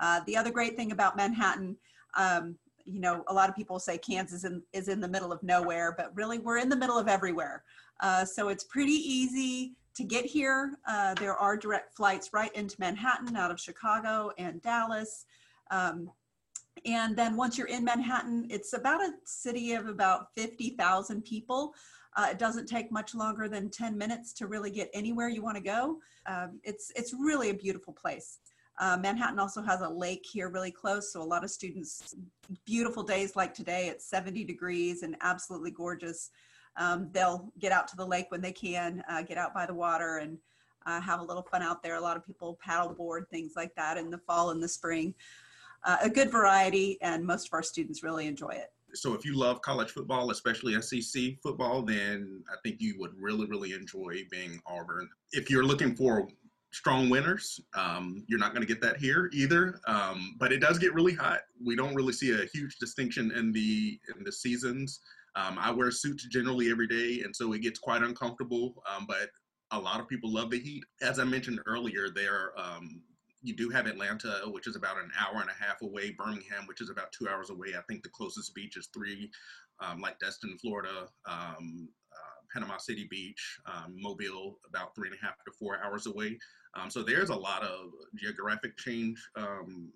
Uh, 0.00 0.20
the 0.26 0.36
other 0.36 0.50
great 0.50 0.76
thing 0.76 0.92
about 0.92 1.16
manhattan 1.16 1.76
um, 2.16 2.56
you 2.84 3.00
know 3.00 3.24
a 3.28 3.34
lot 3.34 3.48
of 3.48 3.56
people 3.56 3.78
say 3.78 3.98
kansas 3.98 4.44
in, 4.44 4.62
is 4.72 4.88
in 4.88 5.00
the 5.00 5.08
middle 5.08 5.32
of 5.32 5.42
nowhere 5.42 5.94
but 5.96 6.14
really 6.14 6.38
we're 6.38 6.58
in 6.58 6.68
the 6.68 6.76
middle 6.76 6.98
of 6.98 7.08
everywhere. 7.08 7.64
Uh, 8.00 8.24
so 8.24 8.48
it's 8.48 8.64
pretty 8.64 8.92
easy 8.92 9.74
to 9.94 10.02
get 10.02 10.24
here. 10.24 10.74
Uh, 10.88 11.14
there 11.14 11.36
are 11.36 11.56
direct 11.56 11.94
flights 11.94 12.30
right 12.32 12.54
into 12.56 12.76
manhattan 12.78 13.36
out 13.36 13.50
of 13.50 13.60
chicago 13.60 14.30
and 14.38 14.62
dallas 14.62 15.26
um, 15.70 16.10
and 16.86 17.16
then 17.16 17.36
once 17.36 17.56
you're 17.56 17.68
in 17.68 17.84
manhattan 17.84 18.46
it's 18.50 18.72
about 18.72 19.00
a 19.00 19.12
city 19.24 19.72
of 19.72 19.86
about 19.86 20.34
50000 20.34 21.24
people 21.24 21.74
uh, 22.16 22.28
it 22.30 22.38
doesn't 22.38 22.66
take 22.66 22.92
much 22.92 23.14
longer 23.14 23.48
than 23.48 23.70
10 23.70 23.98
minutes 23.98 24.32
to 24.34 24.46
really 24.46 24.70
get 24.70 24.88
anywhere 24.94 25.28
you 25.28 25.42
want 25.42 25.56
to 25.56 25.62
go. 25.62 25.98
Um, 26.26 26.60
it's, 26.62 26.92
it's 26.94 27.12
really 27.12 27.50
a 27.50 27.54
beautiful 27.54 27.92
place. 27.92 28.38
Uh, 28.78 28.96
Manhattan 29.00 29.38
also 29.38 29.62
has 29.62 29.80
a 29.80 29.88
lake 29.88 30.24
here 30.24 30.48
really 30.48 30.70
close, 30.70 31.12
so 31.12 31.22
a 31.22 31.24
lot 31.24 31.44
of 31.44 31.50
students, 31.50 32.14
beautiful 32.64 33.02
days 33.02 33.36
like 33.36 33.54
today, 33.54 33.86
it's 33.86 34.04
70 34.06 34.44
degrees 34.44 35.02
and 35.02 35.16
absolutely 35.20 35.70
gorgeous. 35.70 36.30
Um, 36.76 37.08
they'll 37.12 37.52
get 37.60 37.70
out 37.70 37.86
to 37.88 37.96
the 37.96 38.06
lake 38.06 38.26
when 38.30 38.40
they 38.40 38.52
can, 38.52 39.04
uh, 39.08 39.22
get 39.22 39.38
out 39.38 39.54
by 39.54 39.64
the 39.66 39.74
water 39.74 40.18
and 40.18 40.38
uh, 40.86 41.00
have 41.00 41.20
a 41.20 41.22
little 41.22 41.42
fun 41.42 41.62
out 41.62 41.82
there. 41.84 41.94
A 41.94 42.00
lot 42.00 42.16
of 42.16 42.26
people 42.26 42.58
paddleboard, 42.66 43.28
things 43.28 43.52
like 43.56 43.74
that 43.76 43.96
in 43.96 44.10
the 44.10 44.18
fall 44.18 44.50
and 44.50 44.62
the 44.62 44.68
spring. 44.68 45.14
Uh, 45.84 45.98
a 46.02 46.10
good 46.10 46.30
variety, 46.30 46.98
and 47.02 47.24
most 47.24 47.48
of 47.48 47.52
our 47.52 47.62
students 47.62 48.02
really 48.02 48.26
enjoy 48.26 48.50
it 48.50 48.70
so 48.94 49.12
if 49.14 49.24
you 49.24 49.36
love 49.36 49.60
college 49.62 49.90
football, 49.90 50.30
especially 50.30 50.80
SEC 50.80 51.40
football, 51.42 51.82
then 51.82 52.42
I 52.50 52.56
think 52.62 52.80
you 52.80 52.98
would 52.98 53.12
really, 53.18 53.46
really 53.46 53.72
enjoy 53.72 54.24
being 54.30 54.60
Auburn. 54.66 55.08
If 55.32 55.50
you're 55.50 55.64
looking 55.64 55.94
for 55.94 56.28
strong 56.72 57.08
winners, 57.08 57.60
um, 57.76 58.24
you're 58.26 58.38
not 58.38 58.52
going 58.52 58.66
to 58.66 58.72
get 58.72 58.80
that 58.82 58.96
here 58.96 59.30
either. 59.32 59.80
Um, 59.86 60.36
but 60.38 60.52
it 60.52 60.60
does 60.60 60.78
get 60.78 60.94
really 60.94 61.14
hot. 61.14 61.40
We 61.64 61.76
don't 61.76 61.94
really 61.94 62.12
see 62.12 62.32
a 62.32 62.46
huge 62.46 62.78
distinction 62.78 63.32
in 63.32 63.52
the 63.52 63.98
in 64.16 64.24
the 64.24 64.32
seasons. 64.32 65.00
Um, 65.36 65.58
I 65.58 65.70
wear 65.70 65.90
suits 65.90 66.26
generally 66.26 66.70
every 66.70 66.86
day, 66.86 67.22
and 67.24 67.34
so 67.34 67.52
it 67.52 67.60
gets 67.60 67.78
quite 67.78 68.02
uncomfortable. 68.02 68.82
Um, 68.92 69.06
but 69.06 69.30
a 69.72 69.78
lot 69.78 70.00
of 70.00 70.08
people 70.08 70.32
love 70.32 70.50
the 70.50 70.60
heat. 70.60 70.84
As 71.02 71.18
I 71.18 71.24
mentioned 71.24 71.60
earlier, 71.66 72.08
there 72.10 72.52
um, 72.56 73.02
you 73.44 73.54
do 73.54 73.68
have 73.68 73.86
Atlanta, 73.86 74.40
which 74.46 74.66
is 74.66 74.74
about 74.74 74.96
an 74.96 75.10
hour 75.20 75.42
and 75.42 75.50
a 75.50 75.64
half 75.64 75.82
away. 75.82 76.10
Birmingham, 76.10 76.66
which 76.66 76.80
is 76.80 76.88
about 76.88 77.12
two 77.12 77.28
hours 77.28 77.50
away. 77.50 77.74
I 77.76 77.82
think 77.82 78.02
the 78.02 78.08
closest 78.08 78.54
beach 78.54 78.78
is 78.78 78.88
three, 78.92 79.30
um, 79.80 80.00
like 80.00 80.18
Destin, 80.18 80.56
Florida, 80.58 81.08
um, 81.28 81.88
uh, 82.10 82.40
Panama 82.52 82.78
City 82.78 83.06
Beach, 83.10 83.58
um, 83.66 83.94
Mobile, 84.00 84.58
about 84.66 84.94
three 84.94 85.08
and 85.08 85.18
a 85.20 85.24
half 85.24 85.34
to 85.44 85.52
four 85.58 85.78
hours 85.84 86.06
away. 86.06 86.38
Um, 86.74 86.90
so 86.90 87.02
there's 87.02 87.28
a 87.28 87.36
lot 87.36 87.62
of 87.62 87.90
geographic 88.16 88.78
change 88.78 89.22
um, 89.36 89.92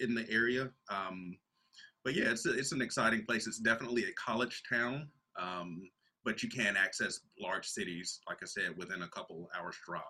in 0.00 0.12
the 0.12 0.28
area. 0.28 0.68
Um, 0.90 1.38
but 2.04 2.16
yeah, 2.16 2.30
it's 2.30 2.46
it's 2.46 2.72
an 2.72 2.82
exciting 2.82 3.24
place. 3.26 3.46
It's 3.46 3.58
definitely 3.58 4.04
a 4.04 4.12
college 4.12 4.62
town, 4.68 5.08
but 6.24 6.42
you 6.42 6.48
can 6.48 6.76
access 6.76 7.20
large 7.40 7.66
cities, 7.66 8.20
like 8.28 8.38
I 8.42 8.46
said, 8.46 8.76
within 8.76 9.02
a 9.02 9.08
couple 9.08 9.48
hours 9.56 9.76
drive. 9.86 10.02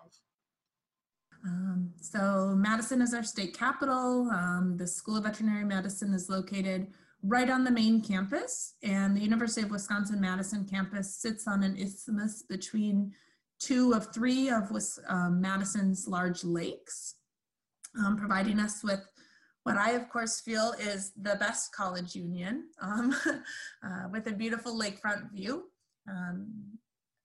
So 2.01 2.53
Madison 2.55 3.01
is 3.01 3.13
our 3.13 3.23
state 3.23 3.57
capital. 3.57 4.29
Um, 4.31 4.75
the 4.77 4.87
School 4.87 5.17
of 5.17 5.23
Veterinary 5.23 5.65
Medicine 5.65 6.13
is 6.13 6.29
located 6.29 6.87
right 7.23 7.49
on 7.49 7.63
the 7.63 7.71
main 7.71 8.01
campus 8.01 8.75
and 8.81 9.15
the 9.15 9.21
University 9.21 9.61
of 9.61 9.71
Wisconsin-Madison 9.71 10.65
campus 10.65 11.15
sits 11.15 11.47
on 11.47 11.63
an 11.63 11.75
isthmus 11.75 12.43
between 12.43 13.13
two 13.59 13.93
of 13.93 14.13
three 14.13 14.49
of 14.49 14.71
um, 15.07 15.41
Madison's 15.41 16.07
large 16.07 16.45
lakes, 16.45 17.15
um, 17.99 18.15
providing 18.15 18.59
us 18.59 18.81
with 18.83 19.05
what 19.63 19.75
I, 19.75 19.91
of 19.91 20.09
course, 20.09 20.39
feel 20.39 20.73
is 20.79 21.11
the 21.21 21.35
best 21.35 21.75
college 21.75 22.15
union 22.15 22.69
um, 22.81 23.13
uh, 23.83 24.07
with 24.09 24.27
a 24.27 24.31
beautiful 24.31 24.79
lakefront 24.79 25.31
view. 25.31 25.65
Um, 26.09 26.47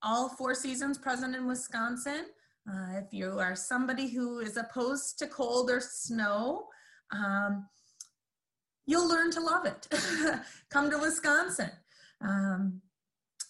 all 0.02 0.28
four 0.28 0.54
seasons 0.54 0.98
present 0.98 1.36
in 1.36 1.46
Wisconsin. 1.46 2.26
Uh, 2.68 2.98
if 2.98 3.12
you 3.12 3.38
are 3.38 3.54
somebody 3.54 4.08
who 4.08 4.38
is 4.38 4.56
opposed 4.56 5.18
to 5.18 5.26
cold 5.26 5.70
or 5.70 5.80
snow, 5.80 6.66
um, 7.12 7.66
you'll 8.86 9.08
learn 9.08 9.30
to 9.32 9.40
love 9.40 9.66
it. 9.66 9.86
Come 10.70 10.90
to 10.90 10.98
Wisconsin. 10.98 11.70
Um, 12.20 12.80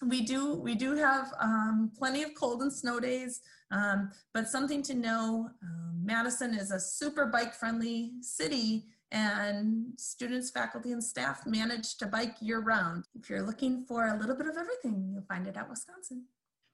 we 0.05 0.21
do 0.21 0.55
we 0.55 0.75
do 0.75 0.95
have 0.95 1.31
um, 1.39 1.91
plenty 1.97 2.23
of 2.23 2.35
cold 2.35 2.61
and 2.61 2.73
snow 2.73 2.99
days, 2.99 3.39
um, 3.71 4.11
but 4.33 4.49
something 4.49 4.83
to 4.83 4.93
know: 4.93 5.49
um, 5.63 6.01
Madison 6.03 6.53
is 6.53 6.71
a 6.71 6.79
super 6.79 7.27
bike-friendly 7.27 8.11
city, 8.21 8.85
and 9.11 9.85
students, 9.97 10.51
faculty, 10.51 10.91
and 10.91 11.03
staff 11.03 11.45
manage 11.45 11.95
to 11.97 12.05
bike 12.05 12.35
year-round. 12.41 13.05
If 13.15 13.29
you're 13.29 13.45
looking 13.45 13.85
for 13.87 14.07
a 14.07 14.17
little 14.17 14.35
bit 14.35 14.47
of 14.47 14.57
everything, 14.57 15.09
you'll 15.13 15.23
find 15.23 15.47
it 15.47 15.55
at 15.55 15.69
Wisconsin. 15.69 16.25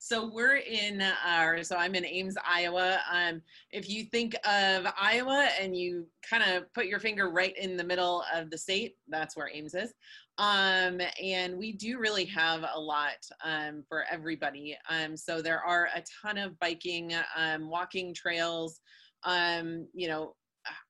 So 0.04 0.32
we're 0.34 0.56
in 0.56 1.04
our, 1.24 1.62
so 1.62 1.76
I'm 1.76 1.94
in 1.94 2.04
Ames, 2.04 2.36
Iowa. 2.44 3.00
Um, 3.14 3.40
if 3.70 3.88
you 3.88 4.04
think 4.06 4.34
of 4.48 4.88
Iowa 5.00 5.48
and 5.62 5.78
you 5.78 6.08
kind 6.28 6.42
of 6.42 6.74
put 6.74 6.88
your 6.88 7.00
finger 7.00 7.30
right 7.30 7.56
in 7.56 7.78
the 7.78 7.84
middle 7.84 8.24
of 8.34 8.50
the 8.50 8.58
state, 8.58 8.96
that's 9.10 9.38
where 9.38 9.52
Ames 9.54 9.76
is. 9.76 9.94
Um, 10.40 11.02
and 11.24 11.56
we 11.56 11.74
do 11.74 12.00
really 12.00 12.26
have 12.26 12.66
a 12.74 12.80
lot 12.80 13.24
um, 13.44 13.84
for 13.88 14.06
everybody. 14.12 14.76
Um, 14.90 15.16
so 15.16 15.40
there 15.40 15.62
are 15.62 15.90
a 15.96 16.04
ton 16.20 16.40
of 16.40 16.58
biking, 16.58 17.14
um, 17.38 17.70
walking 17.70 18.12
trails, 18.12 18.82
um, 19.24 19.88
you 19.94 20.08
know, 20.08 20.34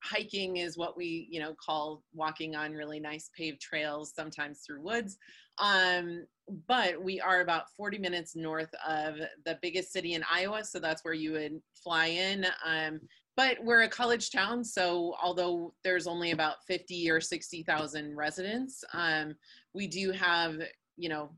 hiking 0.03 0.57
is 0.57 0.77
what 0.77 0.97
we 0.97 1.29
you 1.31 1.39
know 1.39 1.55
call 1.65 2.03
walking 2.13 2.57
on 2.57 2.73
really 2.73 2.99
nice 2.99 3.29
paved 3.37 3.61
trails 3.61 4.11
sometimes 4.13 4.59
through 4.67 4.81
woods 4.81 5.17
um, 5.59 6.25
but 6.67 7.01
we 7.01 7.19
are 7.19 7.41
about 7.41 7.69
40 7.75 7.97
minutes 7.97 8.35
north 8.35 8.73
of 8.87 9.15
the 9.45 9.57
biggest 9.61 9.91
city 9.91 10.13
in 10.13 10.23
Iowa, 10.31 10.63
so 10.63 10.79
that's 10.79 11.03
where 11.03 11.13
you 11.13 11.33
would 11.33 11.61
fly 11.83 12.07
in. 12.07 12.45
Um, 12.65 12.99
but 13.37 13.57
we're 13.63 13.83
a 13.83 13.89
college 13.89 14.29
town, 14.31 14.63
so 14.63 15.15
although 15.21 15.73
there's 15.83 16.07
only 16.07 16.31
about 16.31 16.63
50 16.67 17.09
or 17.09 17.21
60,000 17.21 18.15
residents, 18.15 18.83
um, 18.93 19.35
we 19.73 19.87
do 19.87 20.11
have, 20.11 20.55
you 20.97 21.09
know, 21.09 21.31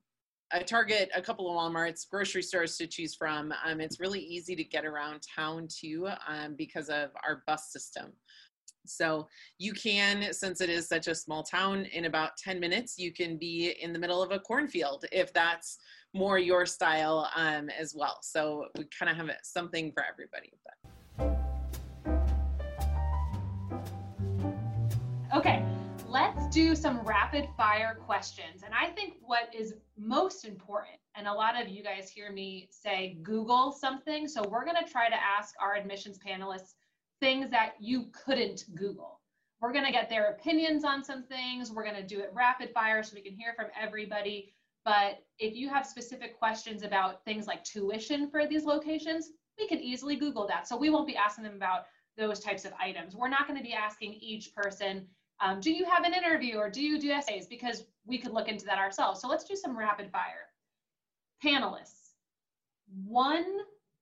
a 0.52 0.64
Target, 0.64 1.10
a 1.16 1.22
couple 1.22 1.50
of 1.50 1.56
Walmarts, 1.56 2.08
grocery 2.08 2.44
stores 2.44 2.78
to 2.78 2.88
choose 2.88 3.16
from. 3.16 3.54
Um, 3.66 3.82
it's 3.82 4.00
really 4.00 4.20
easy 4.20 4.56
to 4.56 4.64
get 4.64 4.86
around 4.86 5.22
town 5.36 5.68
too 5.68 6.08
um, 6.28 6.56
because 6.56 6.90
of 6.90 7.10
our 7.26 7.44
bus 7.48 7.72
system. 7.72 8.14
So 8.86 9.28
you 9.58 9.74
can, 9.74 10.34
since 10.34 10.62
it 10.62 10.70
is 10.70 10.88
such 10.88 11.08
a 11.08 11.16
small 11.16 11.44
town, 11.44 11.86
in 11.86 12.06
about 12.06 12.38
10 12.38 12.60
minutes, 12.60 12.98
you 12.98 13.12
can 13.12 13.38
be 13.38 13.76
in 13.82 13.94
the 13.94 14.00
middle 14.00 14.22
of 14.22 14.32
a 14.32 14.40
cornfield 14.40 15.06
if 15.12 15.34
that's 15.34 15.78
more 16.14 16.38
your 16.38 16.66
style 16.66 17.30
um, 17.36 17.70
as 17.70 17.96
well. 17.96 18.20
So 18.22 18.68
we 18.78 18.86
kind 18.98 19.10
of 19.10 19.18
have 19.18 19.36
something 19.44 19.92
for 19.92 20.04
everybody. 20.04 20.54
Okay, 25.36 25.66
let's 26.08 26.48
do 26.50 26.76
some 26.76 27.00
rapid 27.00 27.48
fire 27.58 27.98
questions. 28.06 28.62
And 28.64 28.72
I 28.72 28.92
think 28.92 29.16
what 29.24 29.50
is 29.52 29.74
most 29.98 30.46
important, 30.46 30.98
and 31.16 31.28
a 31.28 31.34
lot 31.34 31.60
of 31.60 31.68
you 31.70 31.84
guys 31.84 32.08
hear 32.10 32.32
me 32.32 32.68
say 32.70 33.18
Google 33.24 33.72
something. 33.72 34.28
So 34.28 34.48
we're 34.48 34.64
going 34.64 34.78
to 34.84 34.92
try 34.92 35.10
to 35.10 35.16
ask 35.16 35.56
our 35.60 35.74
admissions 35.76 36.20
panelists 36.20 36.76
things 37.24 37.50
that 37.50 37.72
you 37.80 37.98
couldn't 38.26 38.60
Google. 38.76 39.22
We're 39.62 39.72
going 39.78 39.86
to 39.86 39.98
get 40.00 40.10
their 40.10 40.26
opinions 40.36 40.84
on 40.84 41.00
some 41.10 41.24
things. 41.24 41.72
We're 41.72 41.88
going 41.90 42.02
to 42.04 42.16
do 42.16 42.20
it 42.20 42.32
rapid 42.34 42.70
fire 42.74 43.02
so 43.02 43.16
we 43.16 43.22
can 43.28 43.36
hear 43.42 43.54
from 43.56 43.68
everybody. 43.82 44.38
But 44.84 45.12
if 45.40 45.56
you 45.56 45.70
have 45.70 45.86
specific 45.86 46.38
questions 46.38 46.84
about 46.84 47.24
things 47.24 47.48
like 47.48 47.64
tuition 47.64 48.30
for 48.30 48.42
these 48.46 48.66
locations, 48.66 49.30
we 49.58 49.66
can 49.72 49.80
easily 49.80 50.18
Google 50.18 50.46
that. 50.48 50.68
So 50.68 50.76
we 50.76 50.90
won't 50.90 51.08
be 51.08 51.16
asking 51.16 51.46
them 51.46 51.56
about 51.56 51.82
those 52.18 52.42
types 52.42 52.66
of 52.66 52.74
items. 52.88 53.16
We're 53.16 53.36
not 53.38 53.48
going 53.48 53.58
to 53.58 53.64
be 53.64 53.74
asking 53.74 54.12
each 54.16 54.54
person 54.54 55.08
Um, 55.44 55.60
do 55.60 55.72
you 55.72 55.86
have 55.86 56.04
an 56.06 56.14
interview 56.14 56.56
or 56.58 56.70
do 56.70 56.82
you 56.82 57.00
do 57.00 57.12
essays? 57.12 57.48
Because 57.48 57.78
we 58.06 58.18
could 58.18 58.34
look 58.38 58.48
into 58.48 58.66
that 58.66 58.78
ourselves. 58.78 59.22
So 59.22 59.28
let's 59.28 59.46
do 59.52 59.56
some 59.56 59.78
rapid 59.78 60.12
fire. 60.12 60.46
Panelists, 61.44 62.12
one 63.06 63.46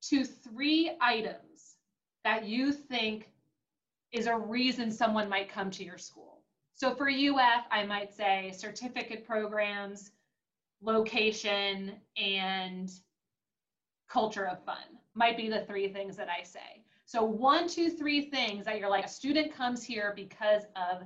to 0.09 0.17
three 0.25 0.97
items 1.01 1.50
that 2.23 2.45
you 2.45 2.71
think 2.71 3.29
is 4.11 4.27
a 4.27 4.37
reason 4.37 4.91
someone 4.91 5.29
might 5.29 5.49
come 5.49 5.71
to 5.71 5.83
your 5.83 5.97
school. 5.97 6.39
So 6.75 6.95
for 6.95 7.09
UF, 7.09 7.65
I 7.71 7.85
might 7.85 8.13
say 8.13 8.53
certificate 8.55 9.25
programs, 9.25 10.11
location, 10.81 11.93
and 12.17 12.91
culture 14.09 14.47
of 14.47 14.63
fun 14.65 14.99
might 15.13 15.37
be 15.37 15.49
the 15.49 15.61
three 15.61 15.87
things 15.89 16.17
that 16.17 16.27
I 16.29 16.43
say. 16.43 16.83
So 17.05 17.23
one, 17.23 17.67
two, 17.67 17.89
three 17.89 18.29
things 18.29 18.65
that 18.65 18.79
you're 18.79 18.89
like, 18.89 19.05
a 19.05 19.09
student 19.09 19.53
comes 19.53 19.83
here 19.83 20.13
because 20.15 20.63
of 20.75 21.03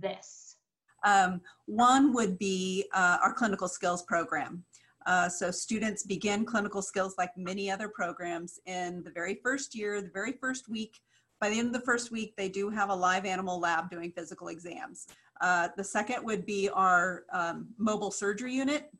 this. 0.00 0.56
Um, 1.04 1.40
one 1.66 2.14
would 2.14 2.38
be 2.38 2.86
uh, 2.94 3.18
our 3.22 3.32
clinical 3.32 3.68
skills 3.68 4.02
program. 4.02 4.64
Uh, 5.06 5.28
so 5.28 5.50
students 5.50 6.02
begin 6.02 6.44
clinical 6.44 6.80
skills 6.80 7.14
like 7.18 7.30
many 7.36 7.70
other 7.70 7.88
programs 7.88 8.58
in 8.66 9.02
the 9.02 9.10
very 9.10 9.38
first 9.42 9.74
year, 9.74 10.00
the 10.00 10.10
very 10.12 10.32
first 10.32 10.68
week. 10.68 11.00
By 11.40 11.50
the 11.50 11.58
end 11.58 11.66
of 11.68 11.72
the 11.74 11.86
first 11.86 12.10
week, 12.10 12.34
they 12.36 12.48
do 12.48 12.70
have 12.70 12.88
a 12.88 12.94
live 12.94 13.26
animal 13.26 13.60
lab 13.60 13.90
doing 13.90 14.12
physical 14.12 14.48
exams. 14.48 15.06
Uh, 15.40 15.68
the 15.76 15.84
second 15.84 16.24
would 16.24 16.46
be 16.46 16.70
our 16.70 17.24
um, 17.32 17.68
mobile 17.76 18.10
surgery 18.10 18.54
unit. 18.54 18.90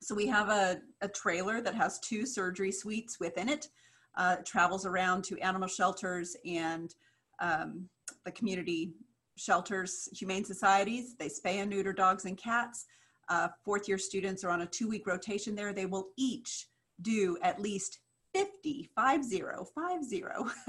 So 0.00 0.14
we 0.14 0.26
have 0.26 0.48
a, 0.48 0.80
a, 1.00 1.08
trailer 1.08 1.60
that 1.60 1.74
has 1.74 1.98
two 2.00 2.26
surgery 2.26 2.72
suites 2.72 3.18
within 3.20 3.48
it. 3.48 3.68
Uh, 4.16 4.36
it 4.40 4.46
travels 4.46 4.84
around 4.84 5.24
to 5.24 5.38
animal 5.38 5.68
shelters 5.68 6.36
and 6.44 6.94
um, 7.40 7.88
the 8.24 8.32
community 8.32 8.92
shelters, 9.36 10.08
humane 10.12 10.44
societies. 10.44 11.14
They 11.18 11.28
spay 11.28 11.56
and 11.62 11.70
neuter 11.70 11.92
dogs 11.92 12.24
and 12.26 12.36
cats. 12.36 12.86
Uh, 13.32 13.48
fourth 13.64 13.88
year 13.88 13.96
students 13.96 14.44
are 14.44 14.50
on 14.50 14.60
a 14.60 14.66
two 14.66 14.86
week 14.86 15.06
rotation 15.06 15.54
there. 15.54 15.72
They 15.72 15.86
will 15.86 16.08
each 16.18 16.66
do 17.00 17.38
at 17.42 17.62
least 17.62 18.00
50, 18.34 18.90
five 18.94 19.24
zero, 19.24 19.66
five 19.74 20.04
zero 20.04 20.50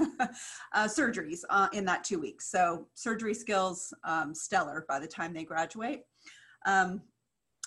uh, 0.72 0.88
surgeries 0.88 1.40
uh, 1.50 1.68
in 1.74 1.84
that 1.84 2.04
two 2.04 2.18
weeks. 2.18 2.50
So 2.50 2.86
surgery 2.94 3.34
skills 3.34 3.92
um, 4.02 4.34
stellar 4.34 4.86
by 4.88 4.98
the 4.98 5.06
time 5.06 5.34
they 5.34 5.44
graduate. 5.44 6.04
Um, 6.64 7.02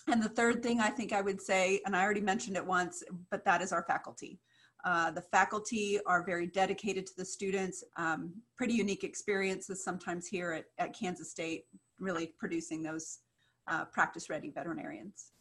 and 0.07 0.21
the 0.21 0.29
third 0.29 0.63
thing 0.63 0.81
I 0.81 0.89
think 0.89 1.13
I 1.13 1.21
would 1.21 1.43
say, 1.43 1.79
and 1.85 1.95
I 1.95 2.03
already 2.03 2.21
mentioned 2.21 2.57
it 2.57 2.65
once, 2.65 3.03
but 3.29 3.45
that 3.45 3.61
is 3.61 3.71
our 3.71 3.83
faculty. 3.83 4.39
Uh, 4.83 5.11
the 5.11 5.21
faculty 5.21 5.99
are 6.07 6.25
very 6.25 6.47
dedicated 6.47 7.05
to 7.05 7.13
the 7.15 7.25
students. 7.25 7.83
Um, 7.97 8.33
pretty 8.55 8.73
unique 8.73 9.03
experiences 9.03 9.83
sometimes 9.83 10.25
here 10.25 10.53
at, 10.53 10.65
at 10.79 10.97
Kansas 10.97 11.29
State, 11.29 11.65
really 11.99 12.33
producing 12.39 12.81
those 12.81 13.19
uh, 13.67 13.85
practice 13.85 14.29
ready 14.29 14.49
veterinarians. 14.49 15.31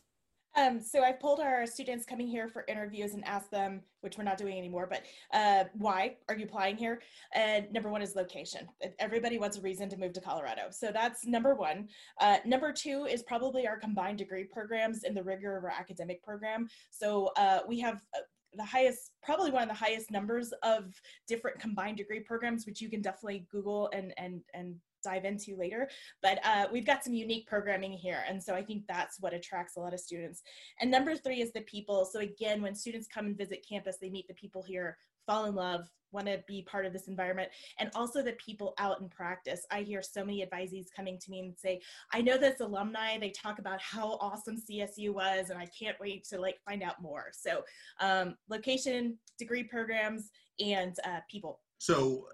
Um, 0.56 0.80
so 0.80 1.02
I've 1.02 1.21
pulled 1.21 1.40
our 1.40 1.66
students 1.66 2.06
coming 2.06 2.26
here 2.26 2.49
for 2.49 2.64
interviews 2.66 3.12
and 3.12 3.23
asked 3.26 3.50
them, 3.50 3.83
which 4.00 4.16
we're 4.16 4.25
not 4.25 4.38
doing 4.38 4.56
anymore, 4.56 4.87
but 4.87 5.02
uh, 5.35 5.64
why 5.75 6.16
are 6.30 6.35
you 6.37 6.47
applying 6.47 6.78
here? 6.78 7.02
And 7.35 7.71
number 7.73 7.90
one 7.90 8.00
is 8.00 8.14
location. 8.16 8.66
Everybody 8.99 9.38
wants 9.38 9.59
a 9.59 9.61
reason 9.61 9.90
to 9.90 9.99
move 9.99 10.14
to 10.14 10.21
Colorado. 10.23 10.62
So 10.71 10.90
that's 10.92 11.26
number 11.26 11.54
one. 11.54 11.88
Uh, 12.23 12.38
number 12.47 12.73
two 12.73 13.04
is 13.04 13.23
probably 13.23 13.66
our 13.66 13.78
combined 13.78 14.16
degree 14.16 14.45
programs 14.45 15.04
and 15.04 15.14
the 15.14 15.23
rigor 15.23 15.59
of 15.59 15.64
our 15.64 15.71
academic 15.71 16.23
program. 16.23 16.68
So 16.90 17.33
uh, 17.37 17.61
we 17.68 17.78
have 17.80 18.00
uh, 18.16 18.21
the 18.54 18.64
highest, 18.64 19.11
probably 19.23 19.50
one 19.50 19.62
of 19.62 19.68
the 19.68 19.75
highest 19.75 20.11
numbers 20.11 20.54
of 20.62 20.95
different 21.28 21.59
combined 21.59 21.99
degree 21.99 22.21
programs, 22.21 22.64
which 22.64 22.80
you 22.80 22.88
can 22.88 23.02
definitely 23.02 23.47
Google 23.50 23.90
and 23.92 24.14
and 24.16 24.40
and 24.54 24.76
dive 25.06 25.25
into 25.25 25.56
later. 25.56 25.88
But 26.22 26.40
uh, 26.44 26.66
we've 26.72 26.86
got 26.86 27.04
some 27.04 27.14
unique 27.14 27.46
programming 27.46 27.92
here. 27.92 28.25
And 28.28 28.42
so 28.42 28.54
I 28.54 28.62
think 28.62 28.84
that's 28.88 29.20
what 29.20 29.32
attracts 29.32 29.76
a 29.76 29.80
lot 29.80 29.94
of 29.94 30.00
students. 30.00 30.42
And 30.80 30.90
number 30.90 31.16
three 31.16 31.40
is 31.40 31.52
the 31.52 31.62
people. 31.62 32.08
So 32.10 32.20
again, 32.20 32.60
when 32.60 32.75
students 32.75 33.08
come 33.12 33.26
and 33.26 33.38
visit 33.38 33.64
campus, 33.68 33.98
they 34.00 34.10
meet 34.10 34.28
the 34.28 34.34
people 34.34 34.62
here, 34.62 34.98
fall 35.26 35.44
in 35.46 35.54
love, 35.54 35.88
want 36.12 36.26
to 36.26 36.42
be 36.46 36.62
part 36.62 36.86
of 36.86 36.92
this 36.92 37.08
environment 37.08 37.50
and 37.78 37.90
also 37.95 38.23
the 38.23 38.32
people 38.32 38.75
out 38.78 39.00
in 39.00 39.08
practice 39.08 39.66
i 39.71 39.82
hear 39.82 40.00
so 40.00 40.25
many 40.25 40.47
advisees 40.47 40.86
coming 40.95 41.19
to 41.19 41.30
me 41.30 41.40
and 41.40 41.54
say 41.56 41.80
i 42.12 42.23
know 42.23 42.38
this 42.38 42.60
alumni 42.60 43.19
they 43.19 43.30
talk 43.30 43.58
about 43.58 43.80
how 43.80 44.16
awesome 44.21 44.56
csu 44.56 45.12
was 45.12 45.50
and 45.50 45.58
i 45.58 45.66
can't 45.78 45.99
wait 46.00 46.25
to 46.25 46.40
like 46.40 46.58
find 46.64 46.82
out 46.82 47.02
more 47.02 47.26
so 47.32 47.62
um, 48.00 48.36
location 48.49 49.19
degree 49.38 49.64
programs 49.64 50.30
and 50.64 50.97
uh, 51.04 51.19
people 51.30 51.60
so 51.78 52.25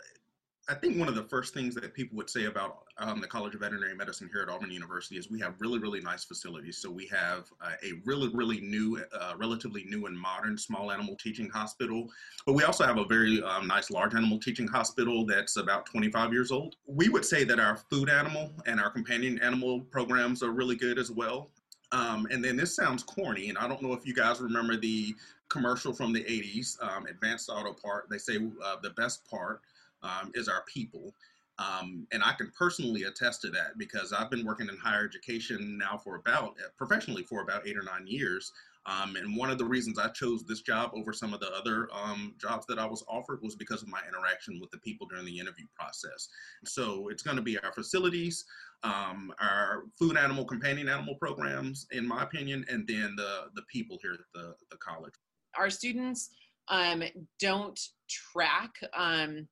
I 0.68 0.74
think 0.74 0.96
one 0.96 1.08
of 1.08 1.16
the 1.16 1.24
first 1.24 1.54
things 1.54 1.74
that 1.74 1.92
people 1.92 2.16
would 2.16 2.30
say 2.30 2.44
about 2.44 2.84
um, 2.98 3.20
the 3.20 3.26
College 3.26 3.54
of 3.54 3.60
Veterinary 3.60 3.96
Medicine 3.96 4.30
here 4.32 4.42
at 4.42 4.48
Auburn 4.48 4.70
University 4.70 5.16
is 5.16 5.28
we 5.28 5.40
have 5.40 5.54
really, 5.60 5.80
really 5.80 6.00
nice 6.00 6.24
facilities. 6.24 6.78
So 6.78 6.88
we 6.88 7.06
have 7.08 7.50
uh, 7.60 7.72
a 7.82 7.94
really, 8.04 8.28
really 8.32 8.60
new, 8.60 9.02
uh, 9.18 9.32
relatively 9.36 9.82
new 9.84 10.06
and 10.06 10.16
modern 10.16 10.56
small 10.56 10.92
animal 10.92 11.16
teaching 11.16 11.50
hospital, 11.50 12.08
but 12.46 12.52
we 12.52 12.62
also 12.62 12.84
have 12.84 12.98
a 12.98 13.04
very 13.04 13.42
um, 13.42 13.66
nice 13.66 13.90
large 13.90 14.14
animal 14.14 14.38
teaching 14.38 14.68
hospital 14.68 15.26
that's 15.26 15.56
about 15.56 15.84
25 15.86 16.32
years 16.32 16.52
old. 16.52 16.76
We 16.86 17.08
would 17.08 17.24
say 17.24 17.42
that 17.42 17.58
our 17.58 17.76
food 17.76 18.08
animal 18.08 18.52
and 18.64 18.78
our 18.78 18.90
companion 18.90 19.40
animal 19.40 19.80
programs 19.80 20.44
are 20.44 20.52
really 20.52 20.76
good 20.76 20.96
as 20.96 21.10
well. 21.10 21.50
Um, 21.90 22.28
and 22.30 22.42
then 22.42 22.56
this 22.56 22.74
sounds 22.74 23.02
corny, 23.02 23.48
and 23.48 23.58
I 23.58 23.66
don't 23.66 23.82
know 23.82 23.92
if 23.94 24.06
you 24.06 24.14
guys 24.14 24.40
remember 24.40 24.76
the 24.76 25.14
commercial 25.48 25.92
from 25.92 26.12
the 26.12 26.22
80s, 26.22 26.82
um, 26.82 27.06
Advanced 27.06 27.50
Auto 27.50 27.74
Part. 27.74 28.08
They 28.08 28.16
say 28.16 28.38
uh, 28.64 28.76
the 28.80 28.90
best 28.90 29.28
part 29.28 29.60
um, 30.02 30.30
is 30.34 30.48
our 30.48 30.64
people. 30.72 31.14
Um, 31.58 32.06
and 32.12 32.22
I 32.24 32.32
can 32.32 32.50
personally 32.58 33.04
attest 33.04 33.42
to 33.42 33.50
that 33.50 33.78
because 33.78 34.12
I've 34.12 34.30
been 34.30 34.44
working 34.44 34.68
in 34.68 34.76
higher 34.78 35.04
education 35.04 35.78
now 35.78 35.98
for 35.98 36.16
about, 36.16 36.56
uh, 36.58 36.68
professionally 36.76 37.22
for 37.22 37.42
about 37.42 37.66
eight 37.66 37.76
or 37.76 37.82
nine 37.82 38.06
years. 38.06 38.50
Um, 38.86 39.14
and 39.14 39.36
one 39.36 39.48
of 39.48 39.58
the 39.58 39.64
reasons 39.64 39.98
I 39.98 40.08
chose 40.08 40.44
this 40.44 40.62
job 40.62 40.90
over 40.94 41.12
some 41.12 41.32
of 41.32 41.40
the 41.40 41.52
other 41.52 41.88
um, 41.92 42.34
jobs 42.40 42.66
that 42.66 42.80
I 42.80 42.86
was 42.86 43.04
offered 43.08 43.40
was 43.42 43.54
because 43.54 43.80
of 43.82 43.88
my 43.88 44.00
interaction 44.08 44.58
with 44.60 44.70
the 44.72 44.78
people 44.78 45.06
during 45.06 45.24
the 45.24 45.38
interview 45.38 45.66
process. 45.78 46.28
So 46.64 47.08
it's 47.08 47.22
going 47.22 47.36
to 47.36 47.42
be 47.42 47.58
our 47.60 47.72
facilities, 47.72 48.44
um, 48.82 49.32
our 49.40 49.84
food 49.96 50.16
animal, 50.16 50.44
companion 50.44 50.88
animal 50.88 51.14
programs, 51.14 51.86
in 51.92 52.08
my 52.08 52.24
opinion, 52.24 52.64
and 52.68 52.84
then 52.88 53.14
the, 53.16 53.50
the 53.54 53.62
people 53.70 53.98
here 54.02 54.14
at 54.14 54.20
the, 54.34 54.54
the 54.70 54.78
college. 54.78 55.14
Our 55.56 55.70
students 55.70 56.30
um, 56.66 57.04
don't 57.38 57.78
track 58.08 58.72
um, 58.96 59.46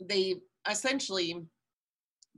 they 0.00 0.36
essentially 0.70 1.42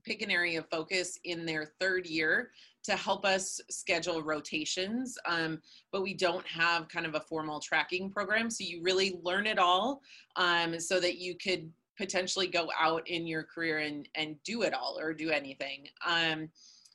pick 0.05 0.23
an 0.23 0.31
area 0.31 0.59
of 0.59 0.69
focus 0.71 1.19
in 1.25 1.45
their 1.45 1.73
third 1.79 2.07
year 2.07 2.51
to 2.83 2.97
help 2.97 3.27
us 3.27 3.61
schedule 3.71 4.23
rotations. 4.23 5.19
Um, 5.27 5.61
but 5.93 6.03
we 6.03 6.15
don't 6.15 6.47
have 6.47 6.89
kind 6.89 7.07
of 7.07 7.15
a 7.15 7.21
formal 7.21 7.61
tracking 7.61 8.11
program. 8.11 8.51
So 8.51 8.65
you 8.65 8.81
really 8.83 9.19
learn 9.23 9.47
it 9.47 9.59
all 9.59 10.01
um, 10.37 10.81
so 10.81 11.01
that 11.01 11.19
you 11.19 11.37
could 11.37 11.71
potentially 11.99 12.47
go 12.47 12.71
out 12.79 13.07
in 13.09 13.27
your 13.27 13.43
career 13.43 13.79
and, 13.79 14.09
and 14.15 14.37
do 14.45 14.63
it 14.63 14.73
all 14.73 14.99
or 14.99 15.13
do 15.13 15.31
anything. 15.31 15.89
Um, 16.07 16.49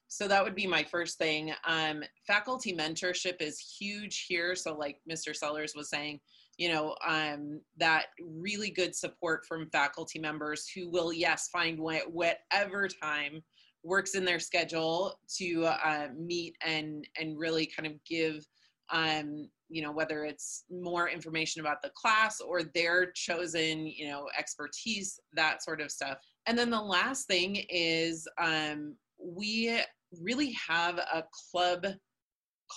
so 0.07 0.27
that 0.27 0.43
would 0.43 0.55
be 0.55 0.65
my 0.65 0.83
first 0.83 1.17
thing. 1.17 1.53
Um, 1.67 2.03
faculty 2.25 2.75
mentorship 2.75 3.41
is 3.41 3.59
huge 3.59 4.25
here. 4.27 4.55
So 4.55 4.75
like 4.75 4.97
Mr. 5.09 5.35
Sellers 5.35 5.73
was 5.75 5.89
saying, 5.89 6.19
you 6.57 6.71
know 6.71 6.95
um, 7.07 7.59
that 7.77 8.05
really 8.19 8.69
good 8.69 8.95
support 8.95 9.45
from 9.45 9.69
faculty 9.71 10.19
members 10.19 10.69
who 10.73 10.89
will 10.89 11.11
yes 11.11 11.49
find 11.49 11.77
wh- 11.77 12.09
whatever 12.13 12.87
time 12.87 13.41
works 13.83 14.15
in 14.15 14.25
their 14.25 14.39
schedule 14.39 15.19
to 15.37 15.65
uh, 15.65 16.07
meet 16.17 16.55
and 16.65 17.07
and 17.19 17.37
really 17.37 17.65
kind 17.65 17.87
of 17.87 17.93
give 18.05 18.45
um, 18.91 19.49
you 19.69 19.81
know 19.81 19.91
whether 19.91 20.23
it's 20.23 20.63
more 20.69 21.09
information 21.09 21.61
about 21.61 21.81
the 21.81 21.91
class 21.95 22.39
or 22.39 22.63
their 22.63 23.11
chosen 23.11 23.87
you 23.87 24.07
know 24.07 24.27
expertise 24.37 25.19
that 25.33 25.63
sort 25.63 25.81
of 25.81 25.91
stuff. 25.91 26.17
And 26.47 26.57
then 26.57 26.69
the 26.69 26.81
last 26.81 27.27
thing 27.27 27.65
is 27.69 28.27
um, 28.39 28.95
we 29.19 29.79
really 30.21 30.55
have 30.67 30.97
a 30.97 31.23
club 31.51 31.85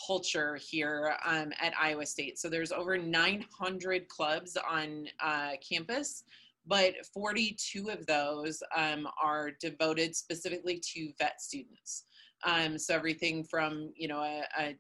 culture 0.07 0.57
here 0.57 1.17
um, 1.27 1.53
at 1.61 1.73
Iowa 1.81 2.07
State. 2.07 2.39
So 2.39 2.49
there's 2.49 2.73
over 2.73 2.99
900 2.99 4.09
clubs 4.09 4.57
on 4.69 5.07
uh, 5.23 5.53
campus, 5.69 6.25
but 6.67 6.95
42 7.13 7.89
of 7.89 8.07
those 8.07 8.63
um, 8.77 9.09
are 9.23 9.51
devoted 9.61 10.15
specifically 10.15 10.81
to 10.95 11.13
vet 11.19 11.41
students. 11.41 12.05
Um, 12.45 12.79
so 12.79 12.95
everything 12.95 13.45
from 13.45 13.93
you 13.97 14.09
know 14.09 14.21
a, 14.21 14.45
a 14.59 14.77